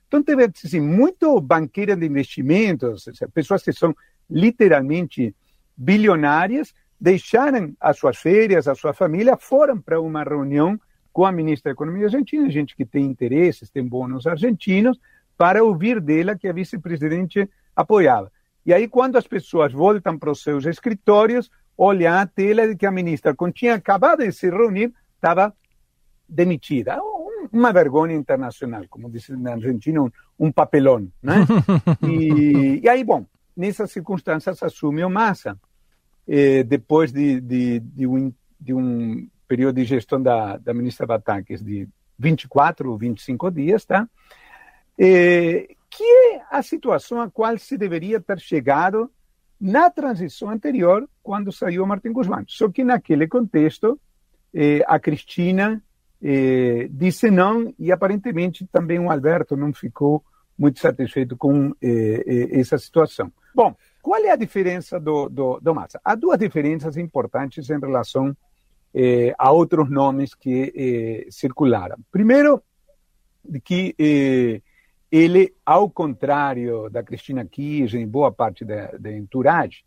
Então, 0.08 0.22
teve 0.24 0.46
assim, 0.46 0.80
muito 0.80 1.40
banqueira 1.42 1.96
de 1.96 2.06
investimentos, 2.06 3.06
pessoas 3.34 3.64
que 3.64 3.74
são 3.74 3.96
literalmente 4.30 5.36
bilionárias, 5.76 6.74
deixaram 7.00 7.74
as 7.80 7.98
suas 7.98 8.18
férias, 8.18 8.68
a 8.68 8.76
sua 8.76 8.94
família, 8.94 9.38
foram 9.38 9.80
para 9.80 10.02
uma 10.02 10.24
reunião 10.24 10.80
com 11.14 11.26
a 11.26 11.32
ministra 11.32 11.72
da 11.72 11.74
Economia 11.74 12.06
argentina, 12.06 12.50
gente 12.50 12.76
que 12.76 12.86
tem 12.86 13.06
interesses, 13.06 13.70
tem 13.70 13.84
bônus 13.84 14.28
argentinos, 14.28 15.00
para 15.38 15.64
ouvir 15.64 16.02
dela 16.02 16.36
que 16.36 16.48
a 16.48 16.54
vice-presidente 16.54 17.50
apoiava. 17.76 18.32
E 18.66 18.74
aí, 18.74 18.88
quando 18.88 19.16
as 19.16 19.28
pessoas 19.28 19.72
voltam 19.72 20.18
para 20.18 20.32
os 20.32 20.42
seus 20.42 20.66
escritórios, 20.66 21.50
olham 21.78 22.14
a 22.14 22.26
tela 22.26 22.68
de 22.68 22.76
que 22.76 22.86
a 22.86 22.92
ministra, 22.92 23.36
quando 23.36 23.54
tinha 23.54 23.76
acabado 23.76 24.24
de 24.24 24.32
se 24.32 24.50
reunir, 24.50 24.92
estava 25.16 25.54
demitida. 26.28 27.00
Uma 27.52 27.72
vergonha 27.72 28.16
internacional, 28.16 28.84
como 28.90 29.10
dizem 29.10 29.38
na 29.38 29.54
Argentina, 29.54 30.02
um, 30.02 30.12
um 30.38 30.52
papelão. 30.52 31.08
Né? 31.24 31.46
e, 32.04 32.82
e 32.84 32.90
aí, 32.90 33.04
bom, 33.04 33.26
nessas 33.58 33.92
circunstâncias, 33.92 34.62
assume 34.62 35.04
o 35.04 35.10
Massa. 35.10 35.60
Eh, 36.28 36.64
depois 36.64 37.12
de, 37.12 37.42
de, 37.42 37.80
de, 37.80 38.06
um, 38.06 38.32
de, 38.60 38.74
um, 38.74 39.28
período 39.48 39.78
de 39.78 39.86
gestão 39.86 40.22
da, 40.22 40.58
da 40.58 40.74
ministra 40.74 41.08
Batakis 41.08 41.64
de 41.64 41.88
24 42.20 42.92
ou 42.92 42.98
25 42.98 43.50
dias, 43.50 43.86
tá? 43.86 44.08
Eh, 44.98 45.76
que 45.90 46.04
é 46.04 46.42
a 46.52 46.62
situação 46.62 47.22
a 47.22 47.30
qual 47.30 47.58
se 47.58 47.78
deveria 47.78 48.20
ter 48.20 48.40
chegado 48.40 49.10
na 49.60 49.90
transição 49.90 50.50
anterior, 50.50 51.10
quando 51.24 51.52
saiu 51.52 51.86
Martin 51.86 52.12
Guzmán. 52.12 52.44
Só 52.48 52.70
que 52.70 52.84
naquele 52.84 53.28
contexto, 53.28 54.00
eh, 54.54 54.84
a 54.88 55.00
Cristina 55.00 55.82
eh, 56.22 56.88
disse 56.92 57.32
não 57.32 57.74
e 57.80 57.92
aparentemente 57.92 58.68
também 58.68 59.00
o 59.00 59.10
Alberto 59.10 59.56
não 59.56 59.74
ficou 59.74 60.24
muito 60.58 60.80
satisfeito 60.80 61.38
com 61.38 61.76
eh, 61.82 62.24
eh, 62.26 62.60
essa 62.60 62.78
situação. 62.78 63.32
Bom, 63.58 63.76
qual 64.04 64.24
é 64.24 64.30
a 64.30 64.36
diferença 64.36 65.00
do, 65.00 65.28
do, 65.28 65.60
do 65.60 65.74
Massa? 65.74 66.00
Há 66.06 66.14
duas 66.14 66.38
diferenças 66.38 66.96
importantes 66.96 67.72
em 67.72 67.80
relação 67.80 68.38
eh, 68.94 69.34
a 69.36 69.52
outros 69.52 69.90
nomes 69.90 70.36
que 70.36 70.72
eh, 70.76 71.32
circularam. 71.32 71.98
Primeiro, 72.12 72.62
que 73.64 73.96
eh, 73.98 74.62
ele, 75.12 75.56
ao 75.66 75.90
contrário 75.90 76.88
da 76.92 77.02
Cristina 77.02 77.44
Kirchner, 77.46 78.04
em 78.04 78.08
boa 78.08 78.32
parte 78.32 78.64
da, 78.64 78.92
da 78.92 79.12
entourage, 79.12 79.84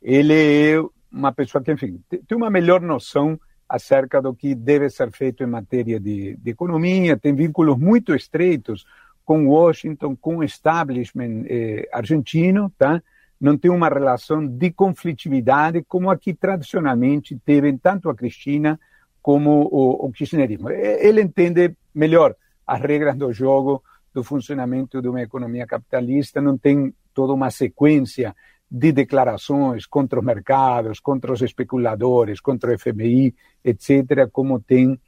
ele 0.00 0.76
é 0.76 0.80
uma 1.10 1.32
pessoa 1.32 1.60
que, 1.60 1.72
enfim, 1.72 2.00
tem 2.08 2.38
uma 2.38 2.50
melhor 2.50 2.80
noção 2.80 3.36
acerca 3.68 4.22
do 4.22 4.32
que 4.32 4.54
deve 4.54 4.88
ser 4.90 5.10
feito 5.10 5.42
em 5.42 5.46
matéria 5.48 5.98
de, 5.98 6.36
de 6.36 6.50
economia, 6.52 7.16
tem 7.16 7.34
vínculos 7.34 7.76
muito 7.76 8.14
estreitos 8.14 8.86
com 9.28 9.46
Washington, 9.46 10.16
com 10.16 10.38
o 10.38 10.42
establishment 10.42 11.44
eh, 11.50 11.86
argentino, 11.92 12.72
tá? 12.78 13.02
não 13.38 13.58
tem 13.58 13.70
uma 13.70 13.86
relação 13.86 14.46
de 14.46 14.70
conflitividade 14.70 15.84
como 15.86 16.10
aqui 16.10 16.32
tradicionalmente 16.32 17.38
teve 17.44 17.76
tanto 17.76 18.08
a 18.08 18.14
Cristina 18.14 18.80
como 19.20 19.68
o, 19.70 20.06
o 20.06 20.10
kirchnerismo. 20.10 20.70
Ele 20.70 21.20
entende 21.20 21.76
melhor 21.94 22.34
as 22.66 22.80
regras 22.80 23.16
do 23.16 23.30
jogo, 23.30 23.82
do 24.14 24.24
funcionamento 24.24 25.02
de 25.02 25.08
uma 25.08 25.20
economia 25.20 25.66
capitalista, 25.66 26.40
não 26.40 26.56
tem 26.56 26.94
toda 27.12 27.34
uma 27.34 27.50
sequência 27.50 28.34
de 28.70 28.92
declarações 28.92 29.84
contra 29.84 30.20
os 30.20 30.24
mercados, 30.24 31.00
contra 31.00 31.34
os 31.34 31.42
especuladores, 31.42 32.40
contra 32.40 32.74
o 32.74 32.78
FMI, 32.78 33.34
etc., 33.62 34.26
como 34.32 34.58
tem 34.58 34.98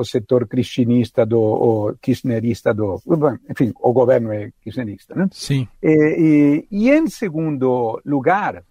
o 0.00 0.04
setor 0.04 0.46
cristinista 0.48 1.26
do 1.26 1.40
o 1.40 1.94
kirchnerista 2.00 2.72
do, 2.72 3.00
enfim, 3.48 3.72
o 3.78 3.92
governo 3.92 4.32
é 4.32 4.50
kirchnerista, 4.62 5.14
né? 5.14 5.28
Sim. 5.30 5.68
E, 5.82 6.66
e, 6.70 6.86
e, 6.86 6.90
em 6.90 7.06
segundo 7.06 8.00
lugar, 8.04 8.64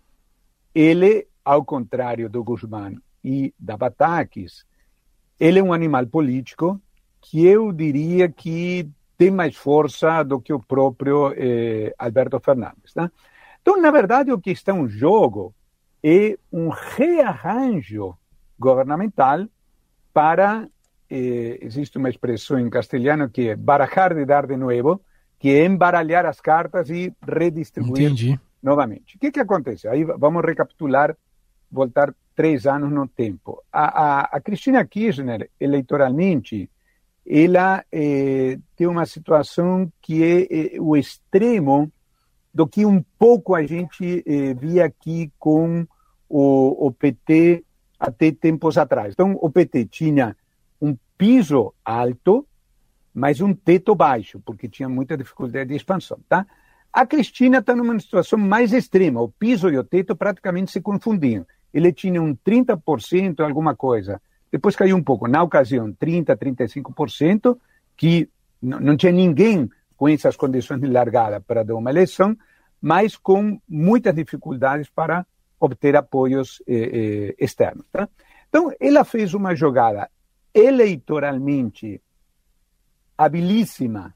ele, 0.73 1.27
ao 1.45 1.63
contrário 1.63 2.29
do 2.29 2.43
Guzmán 2.43 2.95
e 3.23 3.53
da 3.59 3.77
Batakis, 3.77 4.65
ele 5.39 5.59
é 5.59 5.63
um 5.63 5.73
animal 5.73 6.05
político 6.07 6.81
que 7.21 7.45
eu 7.45 7.71
diria 7.71 8.27
que 8.29 8.89
tem 9.17 9.29
mais 9.29 9.55
força 9.55 10.23
do 10.23 10.39
que 10.39 10.53
o 10.53 10.59
próprio 10.59 11.33
eh, 11.35 11.93
Alberto 11.97 12.39
Fernandes, 12.39 12.93
tá? 12.93 13.11
Então, 13.61 13.79
na 13.79 13.91
verdade, 13.91 14.31
o 14.31 14.39
que 14.39 14.51
está 14.51 14.73
em 14.73 14.87
jogo 14.87 15.53
é 16.01 16.37
um 16.51 16.69
rearranjo 16.69 18.17
governamental 18.57 19.45
para, 20.13 20.67
eh, 21.09 21.57
existe 21.61 21.97
uma 21.97 22.09
expressão 22.09 22.59
em 22.59 22.69
castelhano 22.69 23.29
que 23.29 23.49
é 23.49 23.55
barajar 23.55 24.13
de 24.13 24.25
dar 24.25 24.45
de 24.45 24.55
novo, 24.55 25.01
que 25.39 25.49
é 25.49 25.65
embaralhar 25.65 26.25
as 26.25 26.39
cartas 26.41 26.89
e 26.89 27.13
redistribuir 27.25 28.05
Entendi. 28.05 28.39
novamente. 28.61 29.15
O 29.15 29.19
que, 29.19 29.31
que 29.31 29.39
acontece? 29.39 29.87
Aí 29.87 30.03
vamos 30.03 30.43
recapitular, 30.43 31.15
voltar 31.71 32.13
três 32.35 32.65
anos 32.65 32.91
no 32.91 33.07
tempo. 33.07 33.63
A, 33.71 33.85
a, 33.85 34.21
a 34.37 34.41
Cristina 34.41 34.85
Kirchner, 34.85 35.49
eleitoralmente, 35.59 36.69
ela 37.25 37.83
eh, 37.91 38.57
tem 38.75 38.87
uma 38.87 39.05
situação 39.05 39.91
que 40.01 40.23
é, 40.23 40.75
é 40.75 40.81
o 40.81 40.95
extremo 40.95 41.91
do 42.53 42.67
que 42.67 42.85
um 42.85 43.03
pouco 43.17 43.53
a 43.53 43.63
gente 43.65 44.23
eh, 44.25 44.53
via 44.53 44.85
aqui 44.85 45.31
com 45.37 45.85
o, 46.27 46.87
o, 46.87 46.91
PT 46.91 47.63
até 47.99 48.31
tempos 48.31 48.77
atrás. 48.77 49.13
Então, 49.13 49.37
o 49.39 49.49
PT 49.49 49.85
tinha 49.85 50.35
piso 51.19 51.73
alto, 51.83 52.47
mas 53.13 53.41
um 53.41 53.53
teto 53.53 53.93
baixo, 53.93 54.39
porque 54.45 54.69
tinha 54.69 54.87
muita 54.87 55.17
dificuldade 55.17 55.67
de 55.67 55.75
expansão. 55.75 56.17
Tá? 56.29 56.47
A 56.93 57.05
Cristina 57.05 57.57
está 57.57 57.75
numa 57.75 57.99
situação 57.99 58.39
mais 58.39 58.71
extrema. 58.71 59.21
O 59.21 59.27
piso 59.27 59.69
e 59.69 59.77
o 59.77 59.83
teto 59.83 60.15
praticamente 60.15 60.71
se 60.71 60.79
confundiam. 60.79 61.45
Ele 61.73 61.91
tinha 61.91 62.21
um 62.21 62.33
30%, 62.33 63.41
alguma 63.41 63.75
coisa. 63.75 64.21
Depois 64.49 64.77
caiu 64.77 64.95
um 64.95 65.03
pouco. 65.03 65.27
Na 65.27 65.43
ocasião, 65.43 65.91
30%, 65.93 66.37
35%, 66.37 67.57
que 67.97 68.29
não 68.61 68.95
tinha 68.95 69.11
ninguém 69.11 69.69
com 69.97 70.07
essas 70.07 70.37
condições 70.37 70.79
de 70.79 70.87
largada 70.87 71.41
para 71.41 71.63
dar 71.63 71.75
uma 71.75 71.89
eleição, 71.89 72.35
mas 72.81 73.17
com 73.17 73.59
muitas 73.67 74.15
dificuldades 74.15 74.89
para 74.89 75.25
obter 75.59 75.97
apoios 75.97 76.63
eh, 76.65 76.75
eh, 76.93 77.35
externos. 77.37 77.85
Tá? 77.91 78.07
Então, 78.47 78.71
ela 78.79 79.03
fez 79.03 79.33
uma 79.33 79.53
jogada 79.53 80.09
eleitoralmente 80.53 82.01
habilíssima 83.17 84.13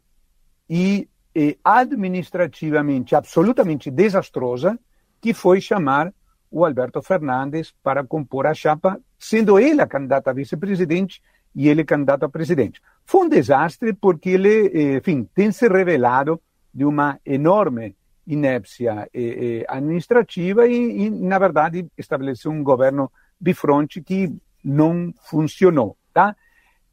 e 0.70 1.08
eh, 1.36 1.58
administrativamente 1.64 3.16
absolutamente 3.16 3.92
desastrosa, 3.92 4.80
que 5.20 5.34
foi 5.34 5.60
chamar 5.60 6.14
o 6.50 6.64
Alberto 6.64 7.02
Fernandes 7.02 7.74
para 7.82 8.04
compor 8.04 8.46
a 8.46 8.54
chapa, 8.54 9.00
sendo 9.18 9.58
ele 9.60 9.82
a 9.82 9.88
candidata 9.88 10.30
a 10.30 10.34
vice-presidente 10.34 11.22
e 11.56 11.68
ele 11.68 11.84
candidato 11.84 12.24
a 12.24 12.30
presidente. 12.30 12.82
Foi 13.06 13.26
um 13.26 13.30
desastre 13.30 13.94
porque 13.94 14.30
ele, 14.30 14.68
eh, 14.68 14.98
enfim, 14.98 15.28
tem 15.34 15.52
se 15.52 15.68
revelado 15.68 16.42
de 16.74 16.86
uma 16.86 17.20
enorme 17.26 17.96
inépcia 18.26 19.10
eh, 19.14 19.66
administrativa 19.68 20.66
e, 20.68 21.06
e, 21.06 21.10
na 21.10 21.38
verdade, 21.38 21.86
estabeleceu 21.98 22.52
um 22.52 22.64
governo 22.64 23.12
bifronte 23.40 24.02
que 24.02 24.34
não 24.64 25.14
funcionou, 25.30 25.98
tá? 26.14 26.36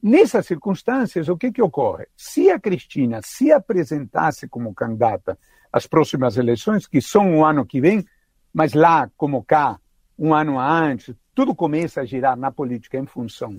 Nessas 0.03 0.47
circunstâncias, 0.47 1.29
o 1.29 1.37
que, 1.37 1.53
que 1.53 1.61
ocorre? 1.61 2.07
Se 2.17 2.51
a 2.51 2.59
Cristina 2.59 3.21
se 3.23 3.53
apresentasse 3.53 4.49
como 4.49 4.75
candidata 4.75 5.39
às 5.71 5.87
próximas 5.87 6.39
eleições, 6.39 6.87
que 6.87 7.03
são 7.03 7.39
o 7.39 7.45
ano 7.45 7.67
que 7.67 7.81
vem, 7.81 8.05
mas 8.53 8.73
lá 8.73 9.11
como 9.17 9.45
cá, 9.45 9.79
um 10.19 10.33
ano 10.35 10.59
antes, 10.59 11.15
tudo 11.35 11.55
começa 11.55 12.01
a 12.01 12.05
girar 12.05 12.37
na 12.37 12.51
política 12.51 12.99
em 12.99 13.07
função 13.07 13.59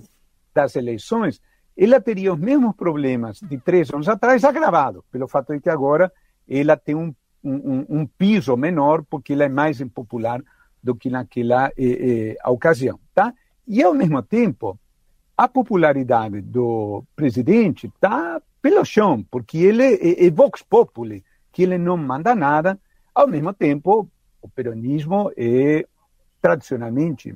das 0.52 0.76
eleições, 0.76 1.40
ela 1.76 2.00
teria 2.00 2.32
os 2.34 2.38
mesmos 2.38 2.74
problemas 2.76 3.40
de 3.40 3.58
três 3.58 3.90
anos 3.90 4.08
atrás, 4.08 4.44
agravado 4.44 5.04
pelo 5.10 5.26
fato 5.26 5.54
de 5.54 5.60
que 5.60 5.70
agora 5.70 6.12
ela 6.48 6.76
tem 6.76 6.94
um, 6.94 7.14
um, 7.42 7.86
um 7.88 8.06
piso 8.06 8.56
menor, 8.56 9.04
porque 9.08 9.32
ela 9.32 9.44
é 9.44 9.48
mais 9.48 9.80
impopular 9.80 10.42
do 10.82 10.94
que 10.94 11.08
naquela 11.08 11.68
eh, 11.78 12.36
eh, 12.36 12.48
ocasião. 12.48 12.98
Tá? 13.14 13.32
E, 13.66 13.82
ao 13.82 13.94
mesmo 13.94 14.22
tempo, 14.22 14.78
a 15.42 15.48
popularidade 15.48 16.40
do 16.40 17.02
presidente 17.16 17.88
está 17.88 18.40
pelo 18.60 18.84
chão, 18.84 19.26
porque 19.28 19.58
ele 19.58 19.82
é, 19.82 20.24
é 20.24 20.30
vox 20.30 20.62
populi, 20.62 21.24
que 21.50 21.64
ele 21.64 21.76
não 21.76 21.96
manda 21.96 22.32
nada. 22.32 22.78
Ao 23.12 23.26
mesmo 23.26 23.52
tempo, 23.52 24.08
o 24.40 24.48
peronismo 24.48 25.32
é, 25.36 25.84
tradicionalmente, 26.40 27.34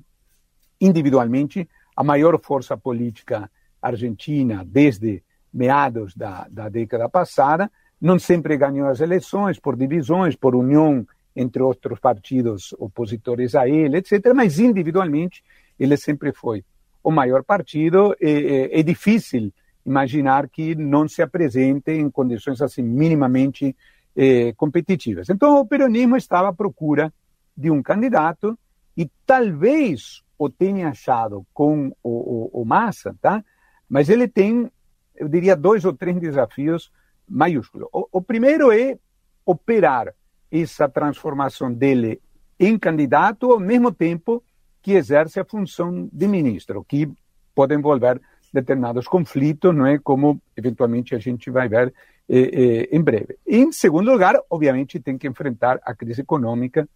individualmente, 0.81 1.69
a 1.97 2.05
maior 2.05 2.41
força 2.41 2.77
política 2.77 3.51
argentina 3.83 4.65
desde 4.65 5.21
meados 5.53 6.15
da, 6.15 6.47
da 6.49 6.69
década 6.69 7.09
passada, 7.09 7.69
não 8.01 8.21
sempre 8.21 8.57
ganhou 8.57 8.87
as 8.87 9.01
eleições 9.01 9.59
por 9.59 9.75
divisões, 9.75 10.37
por 10.37 10.55
união 10.55 11.05
entre 11.35 11.61
outros 11.61 11.99
partidos 11.99 12.73
opositores 12.79 13.57
a 13.57 13.69
ele, 13.69 13.97
etc. 13.97 14.33
Mas 14.33 14.61
individualmente 14.61 15.43
ele 15.77 15.97
sempre 15.97 16.33
foi 16.33 16.65
o 17.07 17.13
maior 17.13 17.45
partido. 17.45 18.17
É, 18.21 18.31
é, 18.31 18.81
é 18.81 18.83
difícil 18.83 19.53
imaginar 19.85 20.49
que 20.49 20.75
não 20.75 21.07
se 21.07 21.23
apresente 21.23 21.93
em 21.93 22.11
condições 22.11 22.61
assim 22.61 22.83
minimamente 22.83 23.77
eh, 24.17 24.53
competitivas. 24.57 25.29
Então 25.31 25.61
o 25.61 25.67
peronismo 25.67 26.17
estava 26.17 26.49
à 26.49 26.53
procura 26.53 27.15
de 27.57 27.71
um 27.71 27.81
candidato 27.81 28.59
e 28.97 29.09
talvez 29.25 30.25
o 30.37 30.51
tenha 30.51 30.89
achado 30.89 31.47
com 31.55 31.93
o, 32.03 32.51
o, 32.59 32.63
o 32.63 32.65
Massa, 32.65 33.15
tá? 33.23 33.45
Mas 33.89 34.09
ele 34.09 34.27
tem, 34.27 34.69
eu 35.15 35.29
diria, 35.29 35.55
dois 35.55 35.85
ou 35.85 35.93
três 35.93 36.19
desafios 36.19 36.91
maiúsculos. 37.29 37.89
O, 37.93 38.09
o 38.11 38.21
primeiro 38.21 38.73
é 38.73 38.99
operar 39.45 40.13
essa 40.51 40.89
transformação 40.89 41.73
dele 41.73 42.21
em 42.59 42.77
candidato 42.77 43.53
ao 43.53 43.61
mesmo 43.61 43.93
tempo 43.93 44.43
que 44.87 44.93
exerce 44.93 45.41
a 45.41 45.45
função 45.45 46.09
de 46.13 46.29
ministro, 46.29 46.85
que 46.85 47.11
pode 47.53 47.75
envolver 47.75 48.21
determinados 48.53 49.09
conflitos, 49.09 49.75
não 49.75 49.85
é? 49.85 49.99
Como 49.99 50.41
eventualmente 50.57 51.13
a 51.13 51.19
gente 51.19 51.51
vai 51.51 51.69
ver 51.69 51.93
eh, 52.29 52.39
eh, 52.39 52.89
em 52.93 53.03
breve. 53.03 53.37
Em 53.45 53.73
segundo 53.73 54.09
lugar, 54.13 54.41
obviamente, 54.49 55.01
tem 55.01 55.19
que 55.19 55.27
enfrentar 55.27 55.81
a 55.85 55.93
crise 55.93 56.21
econômica, 56.21 56.89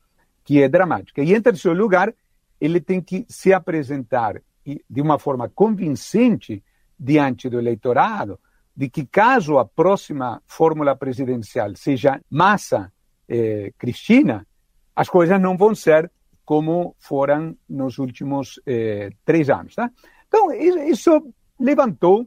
que 0.44 0.62
é 0.62 0.68
dramática. 0.68 1.20
E 1.20 1.34
em 1.34 1.42
terceiro 1.42 1.76
lugar, 1.76 2.14
ele 2.60 2.80
tem 2.80 3.00
que 3.00 3.26
se 3.28 3.52
apresentar 3.52 4.40
de 4.64 5.00
uma 5.00 5.18
forma 5.18 5.48
convincente 5.48 6.62
diante 6.96 7.48
do 7.48 7.58
eleitorado 7.58 8.38
de 8.76 8.88
que 8.88 9.04
caso 9.04 9.58
a 9.58 9.64
próxima 9.64 10.40
fórmula 10.46 10.94
presidencial 10.94 11.74
seja 11.74 12.20
Massa 12.30 12.92
eh, 13.28 13.72
Cristina, 13.76 14.46
as 14.94 15.08
coisas 15.08 15.40
não 15.40 15.56
vão 15.56 15.74
ser 15.74 16.08
como 16.50 16.96
foram 16.98 17.56
nos 17.68 18.00
últimos 18.00 18.60
eh, 18.66 19.10
três 19.24 19.48
anos. 19.48 19.72
Tá? 19.76 19.88
Então, 20.26 20.50
isso 20.52 21.32
levantou 21.56 22.26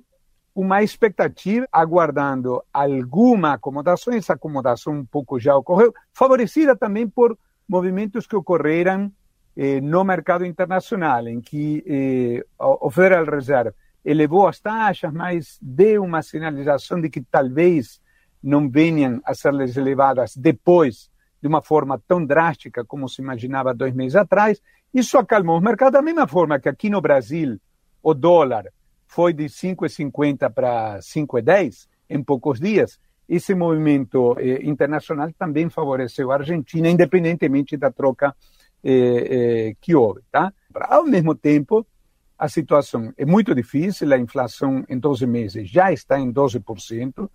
uma 0.55 0.81
expectativa, 0.81 1.67
aguardando 1.69 2.63
alguma 2.71 3.55
acomodação, 3.55 4.13
essa 4.13 4.31
acomodação 4.31 4.93
um 4.93 5.05
pouco 5.05 5.37
já 5.41 5.57
ocorreu, 5.57 5.93
favorecida 6.13 6.73
também 6.73 7.05
por 7.05 7.37
movimentos 7.67 8.25
que 8.25 8.37
ocorreram 8.37 9.11
eh, 9.57 9.81
no 9.81 10.05
mercado 10.05 10.45
internacional, 10.45 11.27
em 11.27 11.41
que 11.41 11.83
eh, 11.85 12.45
o 12.57 12.89
Federal 12.89 13.25
Reserve 13.25 13.75
elevou 14.05 14.47
as 14.47 14.57
taxas, 14.61 15.11
mas 15.11 15.59
deu 15.61 16.01
uma 16.01 16.21
sinalização 16.21 17.01
de 17.01 17.09
que 17.09 17.19
talvez 17.19 17.99
não 18.41 18.69
venham 18.69 19.19
a 19.25 19.33
ser 19.33 19.53
elevadas 19.75 20.33
depois 20.33 21.11
de 21.43 21.47
uma 21.49 21.61
forma 21.61 22.01
tão 22.07 22.25
drástica 22.25 22.85
como 22.85 23.09
se 23.09 23.21
imaginava 23.21 23.73
dois 23.73 23.93
meses 23.93 24.15
atrás. 24.15 24.61
Isso 24.93 25.17
acalmou 25.17 25.57
os 25.57 25.61
mercados 25.61 25.91
da 25.91 26.01
mesma 26.01 26.25
forma 26.25 26.57
que 26.57 26.69
aqui 26.69 26.89
no 26.89 27.01
Brasil 27.01 27.59
o 28.01 28.13
dólar 28.13 28.71
foi 29.05 29.33
de 29.33 29.43
5,50 29.43 30.49
para 30.53 30.99
5,10 30.99 31.85
em 32.09 32.23
poucos 32.23 32.61
dias, 32.61 32.97
esse 33.27 33.53
movimento 33.53 34.37
eh, 34.39 34.61
internacional 34.63 35.29
também 35.37 35.69
favoreceu 35.69 36.31
a 36.31 36.35
Argentina, 36.35 36.89
independentemente 36.89 37.75
da 37.75 37.91
troca 37.91 38.33
eh, 38.81 38.91
eh, 38.91 39.75
que 39.81 39.93
houve. 39.95 40.21
Tá? 40.31 40.53
Ao 40.73 41.03
mesmo 41.03 41.35
tempo, 41.35 41.85
a 42.37 42.47
situação 42.47 43.13
é 43.17 43.25
muito 43.25 43.53
difícil, 43.53 44.13
a 44.13 44.17
inflação 44.17 44.85
em 44.87 44.97
12 44.97 45.27
meses 45.27 45.69
já 45.69 45.91
está 45.91 46.17
em 46.17 46.31
12%, 46.31 47.29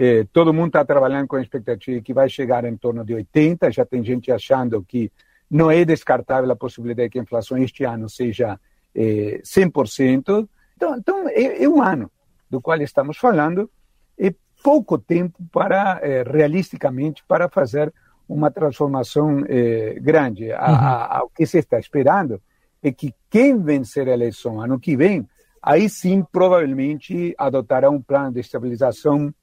eh, 0.00 0.24
todo 0.32 0.54
mundo 0.54 0.68
está 0.68 0.84
trabalhando 0.84 1.26
com 1.26 1.34
a 1.34 1.42
expectativa 1.42 2.00
que 2.00 2.14
vai 2.14 2.28
chegar 2.28 2.64
em 2.64 2.76
torno 2.76 3.04
de 3.04 3.14
80%, 3.14 3.72
já 3.72 3.84
tem 3.84 4.04
gente 4.04 4.30
achando 4.30 4.80
que 4.84 5.10
não 5.50 5.68
é 5.68 5.84
descartável 5.84 6.48
a 6.52 6.54
possibilidade 6.54 7.08
de 7.08 7.12
que 7.14 7.18
a 7.18 7.22
inflação 7.22 7.58
este 7.58 7.82
ano 7.82 8.08
seja 8.08 8.60
eh, 8.94 9.40
100%. 9.42 10.48
Então, 10.76 10.96
então 10.96 11.28
é, 11.28 11.64
é 11.64 11.68
um 11.68 11.82
ano 11.82 12.08
do 12.48 12.60
qual 12.60 12.80
estamos 12.80 13.18
falando, 13.18 13.68
é 14.16 14.32
pouco 14.62 14.98
tempo 14.98 15.36
para, 15.50 15.98
eh, 16.00 16.22
realisticamente, 16.22 17.24
para 17.26 17.48
fazer 17.48 17.92
uma 18.28 18.52
transformação 18.52 19.42
grande. 20.02 20.52
A, 20.52 20.58
a, 20.58 21.18
a, 21.18 21.24
o 21.24 21.30
que 21.30 21.46
se 21.46 21.58
está 21.58 21.78
esperando 21.78 22.40
é 22.82 22.92
que 22.92 23.14
quem 23.30 23.58
vencer 23.58 24.06
a 24.06 24.12
eleição 24.12 24.60
ano 24.60 24.78
que 24.78 24.94
vem, 24.94 25.26
aí 25.62 25.88
sim 25.88 26.22
provavelmente 26.30 27.34
adotará 27.38 27.88
um 27.88 28.02
plano 28.02 28.32
de 28.32 28.40
estabilização 28.40 29.34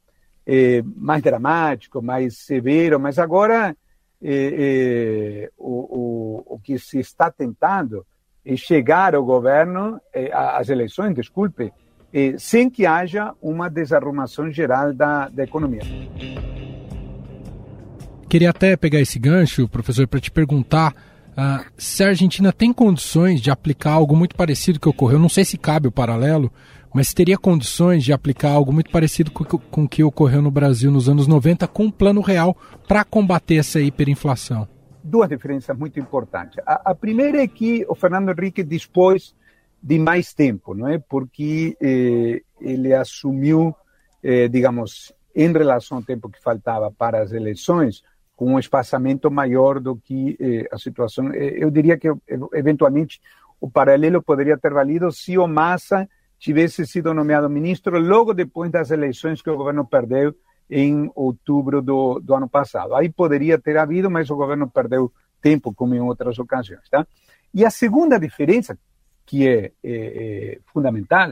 eh, 0.46 0.84
mais 0.96 1.22
dramático, 1.22 2.02
mais 2.02 2.38
severo, 2.38 3.00
mas 3.00 3.20
agora 3.20 3.76
eh, 4.22 5.50
o, 5.58 6.44
o, 6.50 6.56
o 6.56 6.60
que 6.60 6.78
se 6.80 7.00
está 7.00 7.32
tentando 7.32 8.06
é 8.46 8.56
chegar 8.56 9.16
ao 9.16 9.26
governo, 9.26 10.00
às 10.32 10.70
eleições, 10.70 11.16
desculpe, 11.16 11.74
sem 12.38 12.70
que 12.70 12.86
haja 12.86 13.34
uma 13.42 13.68
desarrumação 13.68 14.52
geral 14.52 14.94
da, 14.94 15.28
da 15.30 15.44
economia. 15.44 15.82
Queria 18.30 18.50
até 18.50 18.76
pegar 18.76 19.00
esse 19.00 19.18
gancho, 19.18 19.68
professor, 19.68 20.08
para 20.08 20.20
te 20.20 20.30
perguntar 20.30 20.94
uh, 21.38 21.66
se 21.78 22.04
a 22.04 22.08
Argentina 22.08 22.52
tem 22.52 22.74
condições 22.74 23.40
de 23.40 23.52
aplicar 23.52 23.92
algo 23.92 24.16
muito 24.16 24.36
parecido 24.36 24.80
que 24.80 24.90
ocorreu. 24.90 25.20
Não 25.20 25.30
sei 25.30 25.46
se 25.46 25.58
cabe 25.58 25.88
o 25.88 25.92
paralelo, 25.92 26.52
mas 26.96 27.14
teria 27.14 27.38
condições 27.38 28.06
de 28.06 28.14
aplicar 28.14 28.52
algo 28.52 28.72
muito 28.72 28.90
parecido 28.90 29.30
com 29.30 29.84
o 29.84 29.90
que 29.90 30.02
ocorreu 30.02 30.42
no 30.42 30.50
Brasil 30.50 30.90
nos 30.90 31.10
anos 31.10 31.28
90 31.28 31.68
com 31.68 31.84
um 31.84 31.92
plano 31.92 32.22
real 32.22 32.56
para 32.88 33.04
combater 33.04 33.56
essa 33.56 33.82
hiperinflação? 33.82 34.66
Duas 35.04 35.28
diferenças 35.28 35.78
muito 35.78 36.00
importantes. 36.00 36.58
A, 36.66 36.92
a 36.92 36.96
primeira 36.96 37.44
é 37.44 37.48
que 37.50 37.86
o 37.90 37.96
Fernando 37.96 38.30
Henrique 38.30 38.64
dispôs 38.64 39.36
de 39.84 40.00
mais 40.00 40.34
tempo, 40.34 40.74
não 40.74 40.88
é? 40.88 40.98
Porque 40.98 41.76
eh, 41.82 42.42
ele 42.62 42.94
assumiu, 42.94 43.76
eh, 44.24 44.48
digamos, 44.48 45.12
em 45.36 45.52
relação 45.52 45.98
ao 45.98 46.04
tempo 46.04 46.30
que 46.30 46.42
faltava 46.42 46.90
para 46.90 47.22
as 47.22 47.34
eleições, 47.34 48.06
com 48.38 48.54
um 48.54 48.60
espaçamento 48.60 49.30
maior 49.30 49.82
do 49.82 49.98
que 49.98 50.38
eh, 50.40 50.66
a 50.72 50.78
situação. 50.78 51.30
Eh, 51.34 51.58
eu 51.58 51.70
diria 51.70 51.98
que, 51.98 52.08
eventualmente, 52.54 53.20
o 53.60 53.70
paralelo 53.70 54.24
poderia 54.24 54.58
ter 54.58 54.72
valido 54.72 55.12
se 55.12 55.38
o 55.38 55.46
Massa 55.46 56.08
tivesse 56.46 56.86
sido 56.86 57.12
nomeado 57.12 57.50
ministro 57.50 58.00
logo 58.00 58.32
depois 58.32 58.72
das 58.72 58.92
eleições 58.92 59.42
que 59.42 59.50
o 59.50 59.58
governo 59.58 59.84
perdeu 59.84 60.36
em 60.70 61.10
outubro 61.16 61.82
do, 61.82 62.20
do 62.20 62.36
ano 62.36 62.48
passado. 62.48 62.94
Aí 62.94 63.10
poderia 63.10 63.58
ter 63.58 63.76
havido, 63.78 64.12
mas 64.12 64.30
o 64.30 64.36
governo 64.36 64.70
perdeu 64.70 65.12
tempo, 65.42 65.74
como 65.74 65.96
em 65.96 66.02
outras 66.02 66.38
ocasiões. 66.38 66.88
Tá? 66.88 67.08
E 67.52 67.66
a 67.66 67.72
segunda 67.72 68.20
diferença, 68.20 68.78
que 69.26 69.48
é, 69.48 69.72
é, 69.84 69.92
é 69.92 70.60
fundamental, 70.72 71.32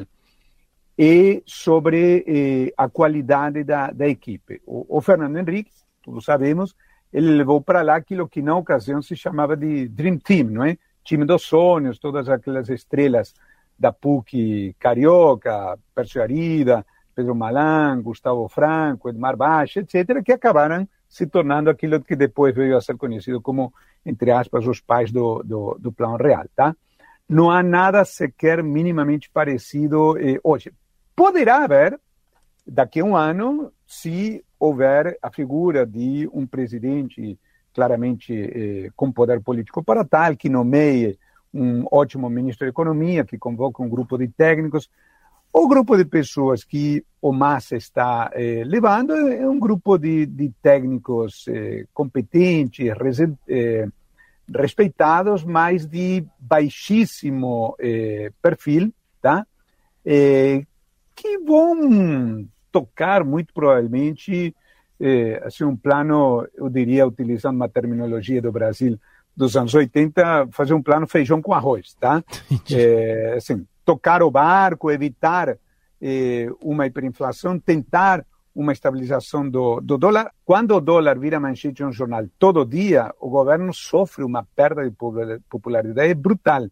é 0.98 1.44
sobre 1.46 2.24
é, 2.26 2.74
a 2.76 2.90
qualidade 2.90 3.64
da, 3.64 3.92
da 3.92 4.08
equipe. 4.08 4.64
O, 4.66 4.98
o, 4.98 5.00
Fernando 5.00 5.38
Henrique, 5.38 5.72
todos 6.02 6.26
sabemos, 6.26 6.76
ele 7.12 7.36
levou 7.36 7.62
para 7.62 7.84
lá 7.84 7.98
aquilo 7.98 8.28
que 8.28 8.42
na 8.42 8.58
ocasião 8.58 9.00
se 9.00 9.16
chamava 9.16 9.56
de 9.56 9.88
Dream 9.90 10.18
Team, 10.18 10.50
não 10.50 10.66
é? 10.66 10.76
Time 11.04 11.24
dos 11.24 11.44
sonhos, 11.44 12.00
todas 12.00 12.28
aquelas 12.30 12.68
estrelas 12.70 13.32
da 13.84 13.92
PUC 13.92 14.74
carioca, 14.80 15.78
Percio 15.94 16.22
Arida, 16.22 16.86
Pedro 17.14 17.36
Malan, 17.36 18.02
Gustavo 18.02 18.48
Franco, 18.48 19.10
Edmar 19.10 19.36
Baixa, 19.36 19.82
etc., 19.82 20.24
que 20.24 20.32
acabaram 20.32 20.88
se 21.10 21.28
tornando 21.28 21.70
aquilo 21.70 22.02
que 22.02 22.16
depois 22.16 22.56
veio 22.56 22.78
a 22.78 22.82
ser 22.82 22.96
conhecido 22.96 23.42
como, 23.42 23.74
entre 24.06 24.32
aspas, 24.32 24.66
os 24.66 24.80
pais 24.80 25.12
do, 25.12 25.44
do, 25.44 25.78
do 25.78 25.92
Plano 25.92 26.16
Real, 26.16 26.46
tá? 26.56 26.74
Não 27.28 27.52
há 27.52 27.62
nada 27.62 28.06
sequer 28.06 28.64
minimamente 28.64 29.30
parecido 29.30 30.18
eh, 30.18 30.40
hoje. 30.42 30.72
Poderá 31.14 31.66
haver, 31.66 32.00
daqui 32.66 33.02
a 33.02 33.04
um 33.04 33.18
ano, 33.18 33.70
se 33.86 34.46
houver 34.58 35.18
a 35.22 35.30
figura 35.30 35.86
de 35.86 36.30
um 36.32 36.48
presidente 36.48 37.38
claramente 37.74 38.34
eh, 38.34 38.90
com 38.96 39.12
poder 39.12 39.42
político 39.42 39.84
para 39.84 40.06
tal, 40.06 40.38
que 40.38 40.48
nomeie 40.48 41.20
um 41.54 41.86
ótimo 41.92 42.30
ministro 42.30 42.66
da 42.66 42.70
Economia, 42.70 43.24
que 43.24 43.38
convoca 43.38 43.84
um 43.84 43.90
grupo 43.90 44.18
de 44.18 44.28
técnicos. 44.28 44.90
O 45.52 45.68
grupo 45.68 45.96
de 45.96 46.04
pessoas 46.04 46.64
que 46.64 47.06
o 47.22 47.32
Massa 47.32 47.76
está 47.76 48.32
eh, 48.34 48.64
levando 48.66 49.14
é 49.14 49.48
um 49.48 49.60
grupo 49.60 50.00
de, 50.00 50.26
de 50.26 50.52
técnicos 50.62 51.46
eh, 51.48 51.86
competentes, 51.94 52.88
eh, 53.48 53.88
respeitados, 54.50 55.44
mas 55.44 55.86
de 55.86 56.26
baixíssimo 56.40 57.76
eh, 57.80 58.32
perfil, 58.42 58.92
tá? 59.22 59.46
Eh, 60.04 60.66
que 61.16 61.38
vão 61.38 62.48
tocar 62.72 63.24
muito 63.24 63.54
provavelmente 63.54 64.56
eh, 65.00 65.42
assim 65.46 65.64
um 65.64 65.76
plano, 65.76 66.48
eu 66.56 66.68
diria, 66.68 67.06
utilizando 67.06 67.58
uma 67.58 67.70
terminologia 67.70 68.42
do 68.42 68.52
Brasil 68.52 69.00
dos 69.36 69.58
anos 69.58 69.74
80, 69.74 70.48
fazer 70.52 70.74
um 70.74 70.82
plano 70.82 71.08
feijão 71.08 71.42
com 71.42 71.54
arroz, 71.54 71.96
tá? 72.00 72.24
É, 72.72 73.36
assim, 73.38 73.66
tocar 73.84 74.22
o 74.24 74.32
barco, 74.32 74.92
evitar 74.92 75.58
uma 76.62 76.86
hiperinflação, 76.86 77.58
tentar 77.58 78.26
uma 78.54 78.72
estabilização 78.72 79.50
do, 79.50 79.80
do 79.82 79.98
dólar. 79.98 80.32
Quando 80.46 80.76
o 80.76 80.82
dólar 80.82 81.18
vira 81.18 81.40
manchete 81.40 81.82
em 81.82 81.86
um 81.86 81.92
jornal 81.92 82.26
todo 82.38 82.66
dia, 82.66 83.14
o 83.20 83.30
governo 83.30 83.74
sofre 83.74 84.24
uma 84.24 84.46
perda 84.56 84.84
de 84.84 84.96
popularidade 85.50 86.14
brutal 86.14 86.68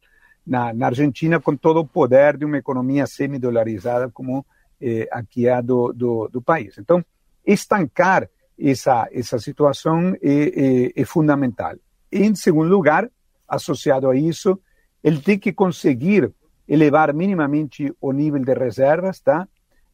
na, 0.45 0.73
na 0.73 0.87
Argentina, 0.87 1.39
com 1.39 1.55
todo 1.55 1.79
o 1.79 1.87
poder 1.87 2.37
de 2.37 2.45
uma 2.45 2.57
economia 2.57 3.07
semi-dolarizada 3.07 4.09
como 4.09 4.45
eh, 4.79 5.07
aqui 5.11 5.47
é 5.47 5.61
do, 5.61 5.91
do, 5.93 6.27
do, 6.27 6.41
país. 6.41 6.77
Então, 6.77 7.03
estancar 7.45 8.29
essa, 8.59 9.07
essa 9.11 9.39
situação 9.39 10.15
é, 10.21 10.91
é, 10.95 11.01
é 11.01 11.05
fundamental. 11.05 11.75
Em 12.11 12.35
segundo 12.35 12.69
lugar, 12.69 13.09
associado 13.47 14.09
a 14.09 14.15
isso, 14.15 14.59
ele 15.03 15.19
tem 15.19 15.37
que 15.37 15.51
conseguir 15.51 16.31
elevar 16.67 17.13
minimamente 17.13 17.93
o 17.99 18.11
nível 18.11 18.39
de 18.39 18.53
reservas, 18.53 19.19
tá? 19.19 19.47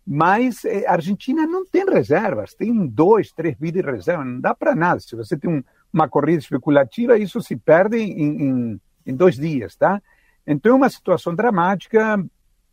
Mas 0.06 0.64
eh, 0.64 0.86
a 0.88 0.94
Argentina 0.94 1.46
não 1.46 1.66
tem 1.66 1.86
reservas, 1.86 2.54
tem 2.54 2.88
dois, 2.88 3.32
três 3.32 3.56
bi 3.56 3.72
de 3.72 3.82
reserva, 3.82 4.24
não 4.24 4.40
dá 4.40 4.56
para 4.56 4.76
nada. 4.76 5.00
Se 5.00 5.16
você 5.16 5.36
tem 5.38 5.50
um, 5.50 5.64
uma 5.92 6.08
corrida 6.08 6.40
especulativa, 6.40 7.18
isso 7.18 7.42
se 7.42 7.56
perde 7.56 7.98
em, 7.98 8.44
em, 8.44 8.82
em 9.06 9.16
dois 9.16 9.36
dias, 9.36 9.76
tá? 9.76 10.02
Então 10.46 10.72
é 10.72 10.76
uma 10.76 10.90
situação 10.90 11.36
dramática. 11.36 12.24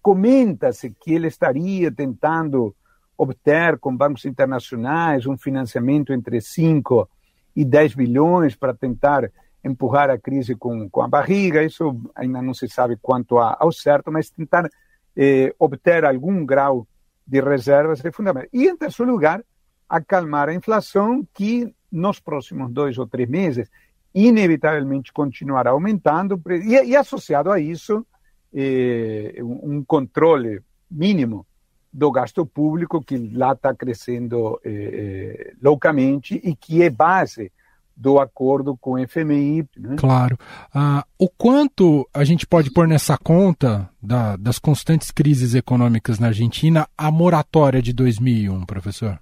Comenta-se 0.00 0.90
que 0.90 1.12
ele 1.12 1.26
estaria 1.26 1.90
tentando 1.90 2.74
obter 3.16 3.78
com 3.78 3.96
bancos 3.96 4.24
internacionais 4.24 5.26
um 5.26 5.37
financiamento 5.37 6.12
entre 6.12 6.40
5 6.40 7.09
e 7.55 7.64
10 7.64 7.95
bilhões 7.95 8.57
para 8.57 8.75
tentar 8.75 9.31
empurrar 9.64 10.11
a 10.11 10.19
crise 10.19 10.55
com, 10.55 10.88
com 10.90 11.03
a 11.03 11.09
barriga. 11.09 11.62
Isso 11.62 12.01
ainda 12.14 12.43
não 12.43 12.53
se 12.53 12.69
sabe 12.69 12.97
quanto 13.01 13.38
ao 13.38 13.73
certo, 13.73 14.12
mas 14.12 14.31
tentar 14.31 14.69
eh, 15.17 15.55
obter 15.59 16.05
algum 16.05 16.45
grau 16.45 16.87
de 17.27 17.40
reservas 17.40 18.05
é 18.05 18.11
fundamental. 18.11 18.49
E, 18.53 18.69
em 18.69 18.77
terceiro 18.77 19.11
lugar, 19.11 19.43
acalmar 19.88 20.49
a 20.49 20.55
inflação, 20.55 21.27
que 21.33 21.73
nos 21.90 22.21
próximos 22.21 22.71
dois 22.71 22.99
ou 22.99 23.07
três 23.07 23.29
meses, 23.29 23.71
inevitavelmente 24.14 25.12
continuará 25.12 25.71
aumentando, 25.71 26.40
e, 26.51 26.90
e 26.90 26.97
associado 26.97 27.51
a 27.51 27.59
isso, 27.59 28.07
eh, 28.53 29.37
um 29.43 29.83
controle 29.85 30.61
mínimo 30.90 31.47
do 31.94 32.11
gasto 32.11 32.44
público, 32.44 33.00
que 33.00 33.16
lá 33.16 33.52
está 33.52 33.72
crescendo 33.72 34.61
eh, 34.64 34.70
eh, 34.72 35.52
loucamente 35.62 36.40
e 36.42 36.52
que 36.52 36.83
é 36.83 36.90
base 36.90 37.52
do 37.96 38.18
acordo 38.18 38.76
com 38.76 38.94
o 38.94 39.09
FMI. 39.09 39.64
Né? 39.76 39.94
Claro. 39.96 40.37
Ah, 40.74 41.07
o 41.16 41.28
quanto 41.28 42.09
a 42.12 42.24
gente 42.24 42.48
pode 42.48 42.72
pôr 42.72 42.88
nessa 42.88 43.16
conta 43.16 43.88
da, 44.02 44.35
das 44.35 44.59
constantes 44.59 45.12
crises 45.12 45.54
econômicas 45.54 46.18
na 46.18 46.26
Argentina 46.26 46.88
a 46.98 47.12
moratória 47.12 47.80
de 47.80 47.92
2001, 47.92 48.66
professor? 48.66 49.20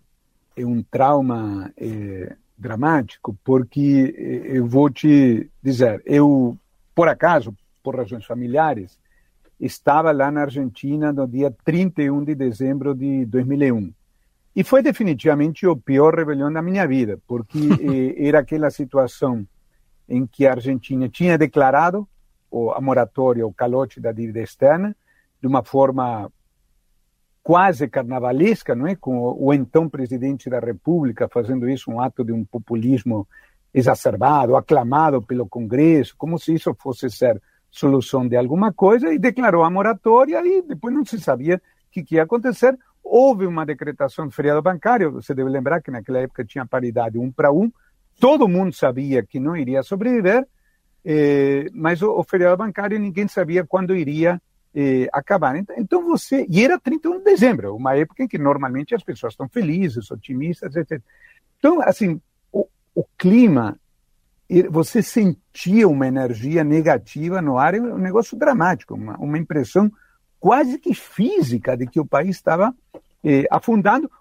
É 0.56 0.64
um 0.64 0.82
trauma 0.82 1.70
é, 1.76 2.34
dramático, 2.56 3.36
porque 3.44 4.14
é, 4.16 4.56
eu 4.56 4.66
vou 4.66 4.88
te 4.88 5.46
dizer, 5.62 6.02
eu, 6.06 6.56
por 6.94 7.06
acaso, 7.06 7.54
por 7.82 7.96
razões 7.96 8.24
familiares, 8.24 8.98
estava 9.64 10.10
lá 10.10 10.30
na 10.30 10.42
Argentina 10.42 11.12
no 11.12 11.26
dia 11.26 11.54
31 11.64 12.24
de 12.24 12.34
dezembro 12.34 12.94
de 12.94 13.24
2001. 13.26 13.92
E 14.54 14.64
foi 14.64 14.82
definitivamente 14.82 15.66
o 15.66 15.76
pior 15.76 16.14
rebelião 16.14 16.52
da 16.52 16.60
minha 16.60 16.86
vida, 16.86 17.18
porque 17.26 17.58
eh, 18.18 18.26
era 18.26 18.40
aquela 18.40 18.70
situação 18.70 19.46
em 20.08 20.26
que 20.26 20.46
a 20.46 20.52
Argentina 20.52 21.08
tinha 21.08 21.38
declarado 21.38 22.06
a 22.74 22.80
moratória, 22.80 23.46
o 23.46 23.52
calote 23.52 23.98
da 23.98 24.12
dívida 24.12 24.40
externa, 24.40 24.94
de 25.40 25.46
uma 25.46 25.62
forma 25.62 26.30
quase 27.42 27.88
carnavalesca, 27.88 28.74
não 28.74 28.86
é? 28.86 28.94
Com 28.94 29.18
o 29.18 29.54
então 29.54 29.88
presidente 29.88 30.50
da 30.50 30.58
República 30.58 31.28
fazendo 31.32 31.68
isso 31.68 31.90
um 31.90 32.00
ato 32.00 32.24
de 32.24 32.32
um 32.32 32.44
populismo 32.44 33.26
exacerbado, 33.72 34.54
aclamado 34.54 35.22
pelo 35.22 35.48
Congresso, 35.48 36.14
como 36.18 36.38
se 36.38 36.52
isso 36.52 36.74
fosse 36.78 37.08
ser 37.08 37.40
solução 37.72 38.28
de 38.28 38.36
alguma 38.36 38.72
coisa, 38.72 39.12
e 39.12 39.18
declarou 39.18 39.64
a 39.64 39.70
moratória 39.70 40.46
e 40.46 40.62
depois 40.62 40.94
não 40.94 41.04
se 41.04 41.18
sabia 41.18 41.56
o 41.56 41.90
que, 41.90 42.04
que 42.04 42.14
ia 42.16 42.22
acontecer. 42.22 42.78
Houve 43.02 43.46
uma 43.46 43.64
decretação 43.64 44.28
de 44.28 44.34
feriado 44.34 44.62
bancário, 44.62 45.10
você 45.10 45.34
deve 45.34 45.48
lembrar 45.48 45.80
que 45.80 45.90
naquela 45.90 46.18
época 46.18 46.44
tinha 46.44 46.66
paridade 46.66 47.18
um 47.18 47.32
para 47.32 47.50
um, 47.50 47.72
todo 48.20 48.46
mundo 48.46 48.74
sabia 48.74 49.24
que 49.24 49.40
não 49.40 49.56
iria 49.56 49.82
sobreviver, 49.82 50.46
eh, 51.04 51.66
mas 51.72 52.02
o, 52.02 52.12
o, 52.12 52.22
feriado 52.22 52.58
bancário 52.58 52.98
ninguém 52.98 53.26
sabia 53.26 53.66
quando 53.66 53.96
iria 53.96 54.40
eh, 54.74 55.08
acabar. 55.12 55.56
Então, 55.56 55.74
então, 55.78 56.04
você. 56.04 56.46
E 56.48 56.62
era 56.62 56.78
31 56.78 57.18
de 57.18 57.24
dezembro, 57.24 57.74
uma 57.74 57.96
época 57.96 58.22
em 58.22 58.28
que 58.28 58.38
normalmente 58.38 58.94
as 58.94 59.02
pessoas 59.02 59.32
estão 59.32 59.48
felizes, 59.48 60.10
otimistas, 60.10 60.76
etc. 60.76 61.00
Então, 61.58 61.80
assim, 61.80 62.20
o, 62.52 62.68
o 62.94 63.04
clima, 63.16 63.78
você 64.70 65.02
sentia 65.02 65.88
uma 65.88 66.06
energia 66.06 66.62
negativa 66.62 67.40
no 67.40 67.58
ar, 67.58 67.74
é 67.74 67.80
um 67.80 67.98
negócio 67.98 68.36
dramático, 68.36 68.94
uma, 68.94 69.16
uma 69.16 69.38
impressão 69.38 69.90
quase 70.38 70.78
que 70.78 70.92
física 70.94 71.76
de 71.76 71.86
que 71.86 72.00
o 72.00 72.06
país 72.06 72.36
estava 72.36 72.74
eh, 73.24 73.46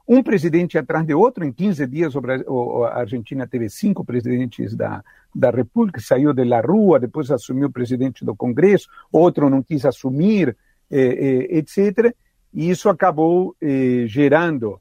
um 0.08 0.22
presidente 0.22 0.78
atrás 0.78 1.06
de 1.06 1.14
outro. 1.14 1.44
Em 1.44 1.52
15 1.52 1.88
dias, 1.88 2.14
o, 2.16 2.84
a 2.84 3.00
Argentina 3.00 3.48
teve 3.48 3.70
cinco 3.70 4.06
presidentes 4.06 4.76
da, 4.76 5.04
da 5.34 5.50
República, 5.50 6.00
saiu 6.00 6.34
da 6.34 6.62
rua, 6.62 7.00
depois 7.00 7.32
assumiu 7.32 7.68
o 7.68 7.72
presidente 7.72 8.24
do 8.24 8.36
Congresso, 8.36 8.88
outro 9.12 9.50
não 9.50 9.64
quis 9.64 9.86
assumir, 9.86 10.56
eh, 10.90 11.48
eh, 11.50 11.58
etc. 11.58 12.14
E 12.54 12.70
isso 12.70 12.90
acabou 12.90 13.56
eh, 13.62 14.06
gerando, 14.08 14.80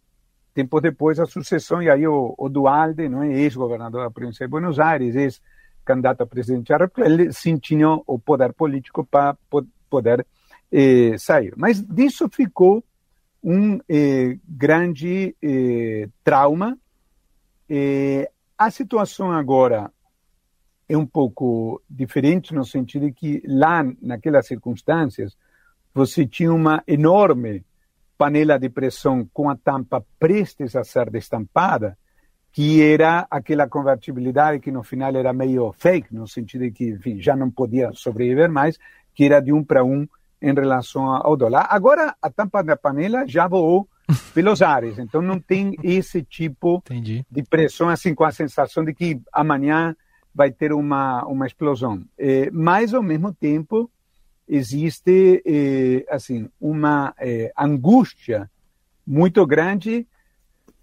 tempo 0.54 0.80
depois, 0.80 1.18
a 1.18 1.26
sucessão. 1.26 1.82
E 1.82 1.90
aí 1.90 2.06
o, 2.06 2.34
o 2.36 2.48
Dualde, 2.48 3.08
não 3.08 3.22
é, 3.22 3.32
ex-governador 3.32 4.04
da 4.04 4.10
província 4.10 4.46
de 4.46 4.50
Buenos 4.50 4.78
Aires, 4.78 5.14
ex-candidato 5.14 6.22
a 6.22 6.26
presidente 6.26 6.68
da 6.68 6.78
República, 6.78 7.08
ele 7.10 7.32
sentiu 7.32 8.02
o 8.06 8.18
poder 8.18 8.52
político 8.52 9.04
para 9.04 9.36
poder 9.88 10.26
eh, 10.70 11.16
sair. 11.18 11.52
Mas 11.56 11.82
disso 11.82 12.28
ficou 12.28 12.84
um 13.42 13.78
eh, 13.88 14.38
grande 14.46 15.34
eh, 15.42 16.08
trauma. 16.22 16.78
Eh, 17.68 18.30
a 18.56 18.70
situação 18.70 19.32
agora 19.32 19.90
é 20.88 20.96
um 20.96 21.06
pouco 21.06 21.82
diferente 21.88 22.54
no 22.54 22.64
sentido 22.64 23.06
de 23.06 23.12
que 23.12 23.42
lá, 23.46 23.84
naquelas 24.02 24.46
circunstâncias, 24.46 25.36
você 25.94 26.26
tinha 26.26 26.52
uma 26.52 26.82
enorme 26.86 27.64
panela 28.20 28.58
de 28.58 28.68
pressão 28.68 29.26
com 29.32 29.48
a 29.48 29.56
tampa 29.56 30.04
prestes 30.18 30.76
a 30.76 30.84
ser 30.84 31.08
destampada, 31.08 31.96
que 32.52 32.82
era 32.82 33.26
aquela 33.30 33.66
convertibilidade 33.66 34.60
que 34.60 34.70
no 34.70 34.82
final 34.82 35.16
era 35.16 35.32
meio 35.32 35.72
fake, 35.72 36.14
no 36.14 36.28
sentido 36.28 36.64
de 36.64 36.70
que, 36.70 36.90
enfim, 36.90 37.18
já 37.18 37.34
não 37.34 37.50
podia 37.50 37.90
sobreviver 37.94 38.50
mais, 38.52 38.78
que 39.14 39.24
era 39.24 39.40
de 39.40 39.54
um 39.54 39.64
para 39.64 39.82
um 39.82 40.06
em 40.42 40.52
relação 40.52 41.08
ao 41.08 41.34
dólar. 41.34 41.66
Agora, 41.70 42.14
a 42.20 42.28
tampa 42.28 42.62
da 42.62 42.76
panela 42.76 43.26
já 43.26 43.48
voou 43.48 43.88
pelos 44.34 44.60
ares, 44.60 44.98
então 44.98 45.22
não 45.22 45.40
tem 45.40 45.74
esse 45.82 46.22
tipo 46.22 46.82
Entendi. 46.84 47.24
de 47.30 47.42
pressão, 47.42 47.88
assim, 47.88 48.14
com 48.14 48.24
a 48.24 48.32
sensação 48.32 48.84
de 48.84 48.92
que 48.92 49.18
amanhã 49.32 49.96
vai 50.34 50.50
ter 50.50 50.74
uma, 50.74 51.24
uma 51.24 51.46
explosão. 51.46 52.04
É, 52.18 52.50
mas, 52.50 52.92
ao 52.92 53.02
mesmo 53.02 53.32
tempo, 53.32 53.90
existe, 54.50 55.40
é, 55.46 56.04
assim, 56.12 56.50
uma 56.60 57.14
é, 57.18 57.52
angústia 57.56 58.50
muito 59.06 59.46
grande 59.46 60.04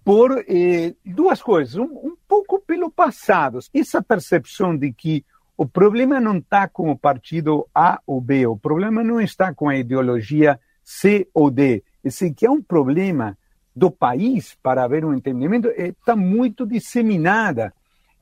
por 0.02 0.42
é, 0.48 0.94
duas 1.04 1.42
coisas. 1.42 1.74
Um, 1.74 1.84
um 1.84 2.16
pouco 2.26 2.58
pelo 2.60 2.90
passado. 2.90 3.58
Essa 3.74 4.02
percepção 4.02 4.74
de 4.74 4.90
que 4.90 5.22
o 5.54 5.66
problema 5.66 6.18
não 6.18 6.38
está 6.38 6.66
com 6.66 6.90
o 6.90 6.98
partido 6.98 7.68
A 7.74 8.00
ou 8.06 8.22
B, 8.22 8.46
o 8.46 8.56
problema 8.56 9.04
não 9.04 9.20
está 9.20 9.52
com 9.52 9.68
a 9.68 9.76
ideologia 9.76 10.58
C 10.82 11.28
ou 11.34 11.50
D. 11.50 11.84
Esse 12.02 12.32
que 12.32 12.46
é 12.46 12.50
um 12.50 12.62
problema 12.62 13.36
do 13.76 13.90
país, 13.90 14.56
para 14.62 14.82
haver 14.82 15.04
um 15.04 15.12
entendimento, 15.12 15.68
está 15.68 16.16
muito 16.16 16.66
disseminada. 16.66 17.72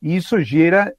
E 0.03 0.17
isso 0.17 0.41
gera, 0.41 0.93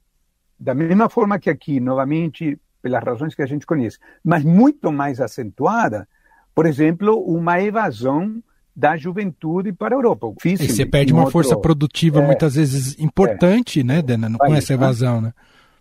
da 0.58 0.74
mesma 0.74 1.08
forma 1.10 1.38
que 1.38 1.50
aqui, 1.50 1.78
novamente, 1.80 2.58
pelas 2.82 3.02
razões 3.02 3.34
que 3.34 3.42
a 3.42 3.46
gente 3.46 3.66
conhece, 3.66 3.98
mas 4.24 4.44
muito 4.44 4.92
mais 4.92 5.20
acentuada, 5.20 6.08
por 6.54 6.66
exemplo, 6.66 7.18
uma 7.24 7.60
evasão 7.60 8.42
da 8.74 8.96
juventude 8.96 9.72
para 9.72 9.94
a 9.94 9.98
Europa. 9.98 10.32
e 10.44 10.56
você 10.56 10.86
perde 10.86 11.12
uma 11.12 11.22
outro... 11.22 11.32
força 11.32 11.58
produtiva 11.58 12.20
é, 12.20 12.26
muitas 12.26 12.54
vezes 12.54 12.98
importante, 12.98 13.80
é, 13.80 13.84
né, 13.84 14.02
Dena, 14.02 14.30
com 14.38 14.54
essa 14.54 14.72
evasão, 14.72 15.20
né? 15.20 15.32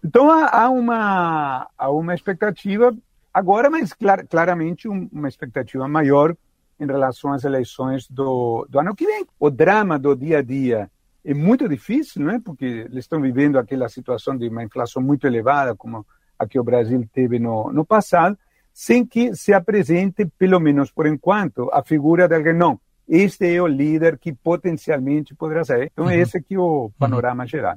Então 0.03 0.31
há, 0.31 0.63
há, 0.63 0.69
uma, 0.69 1.67
há 1.77 1.91
uma 1.91 2.15
expectativa 2.15 2.95
agora, 3.33 3.69
mas 3.69 3.93
clar, 3.93 4.25
claramente 4.25 4.87
um, 4.87 5.07
uma 5.11 5.27
expectativa 5.27 5.87
maior 5.87 6.35
em 6.79 6.85
relação 6.85 7.33
às 7.33 7.43
eleições 7.43 8.07
do, 8.09 8.65
do 8.69 8.79
ano 8.79 8.95
que 8.95 9.05
vem. 9.05 9.25
O 9.39 9.49
drama 9.49 9.97
do 9.99 10.15
dia 10.15 10.39
a 10.39 10.41
dia 10.41 10.89
é 11.23 11.33
muito 11.33 11.67
difícil, 11.67 12.23
não 12.23 12.31
é? 12.31 12.39
Porque 12.39 12.65
eles 12.65 13.03
estão 13.03 13.21
vivendo 13.21 13.57
aquela 13.57 13.89
situação 13.89 14.37
de 14.37 14.47
uma 14.47 14.63
inflação 14.63 15.01
muito 15.01 15.27
elevada, 15.27 15.75
como 15.75 16.05
a 16.37 16.47
que 16.47 16.59
o 16.59 16.63
Brasil 16.63 17.07
teve 17.11 17.39
no, 17.39 17.71
no 17.71 17.85
passado, 17.85 18.37
sem 18.73 19.05
que 19.05 19.35
se 19.35 19.53
apresente, 19.53 20.25
pelo 20.37 20.59
menos 20.59 20.91
por 20.91 21.07
enquanto, 21.07 21.69
a 21.73 21.83
figura 21.83 22.27
de 22.27 22.35
alguém, 22.35 22.53
não, 22.53 22.79
este 23.07 23.55
é 23.55 23.61
o 23.61 23.67
líder 23.67 24.17
que 24.17 24.33
potencialmente 24.33 25.33
poderá 25.33 25.63
ser. 25.63 25.89
Então, 25.93 26.05
uhum. 26.05 26.11
esse 26.11 26.37
aqui 26.37 26.55
é 26.55 26.59
o 26.59 26.91
panorama 26.99 27.43
uhum. 27.43 27.47
geral. 27.47 27.75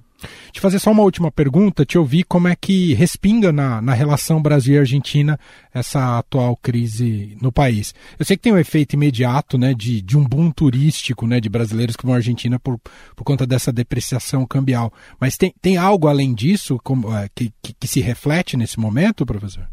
Te 0.50 0.60
fazer 0.60 0.78
só 0.78 0.90
uma 0.90 1.04
última 1.04 1.30
pergunta, 1.30 1.84
te 1.84 1.96
ouvir 1.96 2.24
como 2.24 2.48
é 2.48 2.56
que 2.56 2.92
respinga 2.94 3.52
na, 3.52 3.80
na 3.80 3.94
relação 3.94 4.42
Brasil 4.42 4.74
e 4.74 4.78
Argentina 4.78 5.38
essa 5.72 6.18
atual 6.18 6.56
crise 6.56 7.38
no 7.40 7.52
país. 7.52 7.94
Eu 8.18 8.24
sei 8.24 8.36
que 8.36 8.42
tem 8.42 8.52
um 8.52 8.58
efeito 8.58 8.94
imediato 8.94 9.56
né, 9.56 9.72
de, 9.72 10.02
de 10.02 10.18
um 10.18 10.24
boom 10.24 10.50
turístico 10.50 11.26
né, 11.26 11.40
de 11.40 11.48
brasileiros 11.48 11.94
que 11.94 12.04
vão 12.04 12.14
à 12.14 12.18
Argentina 12.18 12.58
por, 12.58 12.78
por 13.14 13.24
conta 13.24 13.46
dessa 13.46 13.72
depreciação 13.72 14.44
cambial. 14.44 14.92
Mas 15.20 15.36
tem, 15.36 15.54
tem 15.62 15.76
algo 15.76 16.08
além 16.08 16.34
disso 16.34 16.78
como, 16.82 17.16
é, 17.16 17.28
que, 17.34 17.52
que, 17.62 17.72
que 17.72 17.86
se 17.88 18.00
reflete 18.00 18.56
nesse 18.56 18.80
momento, 18.80 19.24
professor? 19.24 19.68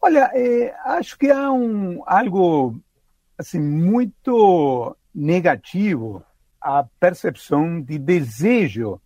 Olha, 0.00 0.30
é, 0.34 0.74
acho 0.84 1.18
que 1.18 1.30
há 1.30 1.50
um, 1.50 2.02
algo 2.06 2.78
assim, 3.38 3.60
muito 3.60 4.96
negativo 5.14 6.22
a 6.60 6.84
percepção 6.98 7.80
de 7.80 7.98
desejo 7.98 9.00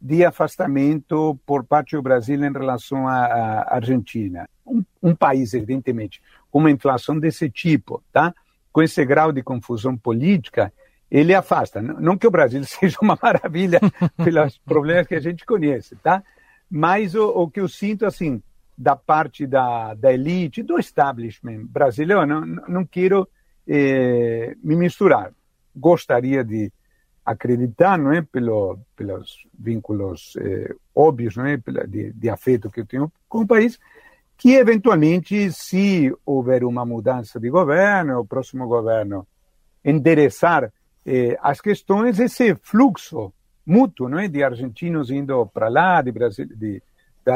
de 0.00 0.24
afastamento 0.24 1.38
por 1.46 1.64
parte 1.64 1.96
do 1.96 2.02
Brasil 2.02 2.42
em 2.44 2.52
relação 2.52 3.08
à 3.08 3.66
Argentina. 3.68 4.48
Um, 4.66 4.84
um, 5.02 5.14
país, 5.14 5.54
evidentemente, 5.54 6.20
com 6.50 6.58
uma 6.58 6.70
inflação 6.70 7.18
desse 7.18 7.48
tipo, 7.50 8.02
tá? 8.12 8.34
com 8.72 8.82
esse 8.82 9.04
grau 9.04 9.32
de 9.32 9.42
confusão 9.42 9.96
política, 9.96 10.72
ele 11.10 11.34
afasta. 11.34 11.80
Não 11.80 12.16
que 12.16 12.26
o 12.26 12.30
Brasil 12.30 12.62
seja 12.64 12.98
uma 13.00 13.18
maravilha 13.20 13.80
pelos 14.16 14.58
problemas 14.58 15.06
que 15.06 15.14
a 15.14 15.20
gente 15.20 15.44
conhece, 15.46 15.96
tá? 15.96 16.22
mas 16.70 17.14
o, 17.14 17.28
o 17.28 17.50
que 17.50 17.60
eu 17.60 17.68
sinto, 17.68 18.04
assim, 18.04 18.42
da 18.76 18.94
parte 18.94 19.46
da, 19.46 19.94
da 19.94 20.12
elite, 20.12 20.62
do 20.62 20.78
establishment 20.78 21.64
brasileiro, 21.66 22.26
não, 22.26 22.44
não 22.46 22.84
quero 22.84 23.28
eh, 23.68 24.56
me 24.62 24.74
misturar. 24.74 25.32
Gostaria 25.76 26.42
de 26.42 26.72
acreditar, 27.24 27.98
não 27.98 28.10
é, 28.10 28.22
pelo, 28.22 28.78
pelos 28.96 29.46
vínculos 29.58 30.34
eh, 30.40 30.74
óbvios, 30.94 31.36
não 31.36 31.44
é, 31.44 31.58
de, 31.86 32.12
de 32.12 32.30
afeto 32.30 32.70
que 32.70 32.80
eu 32.80 32.86
tenho 32.86 33.12
com 33.28 33.42
o 33.42 33.46
país, 33.46 33.78
que 34.38 34.54
eventualmente, 34.54 35.52
se 35.52 36.10
houver 36.24 36.64
uma 36.64 36.86
mudança 36.86 37.38
de 37.38 37.50
governo, 37.50 38.20
o 38.20 38.26
próximo 38.26 38.66
governo 38.66 39.26
endereçar 39.84 40.72
eh, 41.04 41.36
as 41.42 41.60
questões, 41.60 42.18
esse 42.18 42.54
fluxo 42.54 43.32
mútuo, 43.66 44.08
não 44.08 44.18
é, 44.18 44.28
de 44.28 44.42
argentinos 44.42 45.10
indo 45.10 45.44
para 45.48 45.68
lá, 45.68 46.00
de, 46.00 46.10
de, 46.56 46.82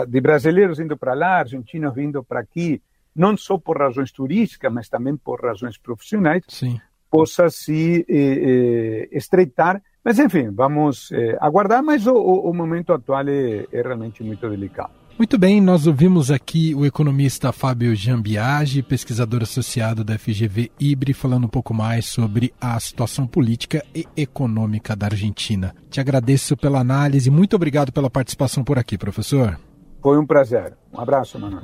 de 0.09 0.21
brasileiros 0.21 0.81
indo 0.81 0.97
para 0.97 1.12
lá, 1.12 1.40
argentinos 1.40 1.95
vindo 1.95 2.25
para 2.25 2.40
aqui, 2.40 2.81
não 3.14 3.37
só 3.37 3.59
por 3.59 3.79
razões 3.79 4.11
turísticas, 4.11 4.72
mas 4.72 4.88
também 4.88 5.16
por 5.16 5.40
razões 5.40 5.79
profissionais, 5.79 6.42
Sim. 6.48 6.81
possa 7.11 7.51
se 7.51 8.05
eh, 8.09 8.14
eh, 8.14 9.09
estreitar. 9.12 9.83
Mas, 10.05 10.18
enfim, 10.18 10.51
vamos 10.51 11.12
eh, 11.12 11.37
aguardar, 11.40 11.83
mas 11.83 12.07
o, 12.07 12.14
o, 12.14 12.53
momento 12.53 12.92
atual 12.92 13.29
é, 13.29 13.66
é 13.70 13.83
realmente 13.83 14.22
muito 14.22 14.48
delicado. 14.48 14.90
Muito 15.16 15.38
bem, 15.38 15.61
nós 15.61 15.87
ouvimos 15.87 16.31
aqui 16.31 16.75
o 16.75 16.87
economista 16.87 17.53
Fábio 17.53 17.94
Jambiage, 17.94 18.83
pesquisador 18.83 19.42
associado 19.42 20.03
da 20.03 20.18
FGV 20.18 20.72
IBRE, 20.81 21.12
falando 21.12 21.44
um 21.44 21.48
pouco 21.48 21.75
mais 21.75 22.07
sobre 22.07 22.53
a 22.61 22.81
situação 22.81 23.27
política 23.27 23.85
e 23.94 24.07
econômica 24.16 24.96
da 24.96 25.07
Argentina. 25.07 25.75
Te 25.90 26.01
agradeço 26.01 26.57
pela 26.57 26.81
análise, 26.81 27.31
muito 27.31 27.55
obrigado 27.55 27.92
pela 27.92 28.11
participação 28.11 28.64
por 28.64 28.79
aqui, 28.79 28.96
professor. 28.96 29.59
Foi 30.03 30.19
um 30.19 30.27
prazer. 30.27 30.75
Um 30.93 31.01
abraço, 31.01 31.38
Manuel. 31.38 31.62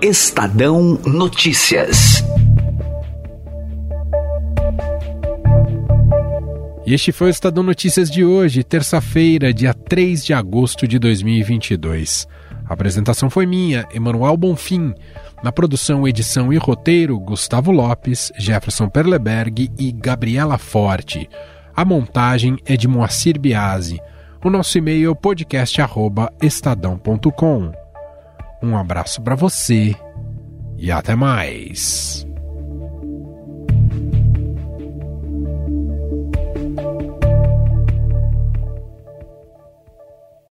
Estadão 0.00 0.98
Notícias. 1.04 2.24
E 6.86 6.94
este 6.94 7.12
foi 7.12 7.28
o 7.28 7.30
Estadão 7.30 7.62
Notícias 7.62 8.10
de 8.10 8.24
hoje, 8.24 8.64
terça-feira, 8.64 9.52
dia 9.52 9.74
3 9.74 10.24
de 10.24 10.32
agosto 10.32 10.88
de 10.88 10.98
2022. 10.98 12.26
A 12.66 12.72
apresentação 12.72 13.28
foi 13.28 13.44
minha, 13.44 13.86
Emanuel 13.92 14.36
Bonfim. 14.36 14.94
Na 15.42 15.52
produção, 15.52 16.08
edição 16.08 16.50
e 16.50 16.56
roteiro, 16.56 17.18
Gustavo 17.20 17.70
Lopes, 17.70 18.32
Jefferson 18.38 18.88
Perleberg 18.88 19.70
e 19.78 19.92
Gabriela 19.92 20.56
Forte. 20.56 21.28
A 21.76 21.84
montagem 21.84 22.56
é 22.64 22.76
de 22.76 22.88
Moacir 22.88 23.38
Biasi. 23.38 24.00
O 24.44 24.50
nosso 24.50 24.76
e-mail 24.76 25.10
é 25.10 25.14
podcast@estadão.com. 25.14 27.72
Um 28.62 28.76
abraço 28.76 29.22
para 29.22 29.34
você 29.34 29.96
e 30.76 30.92
até 30.92 31.16
mais. 31.16 32.26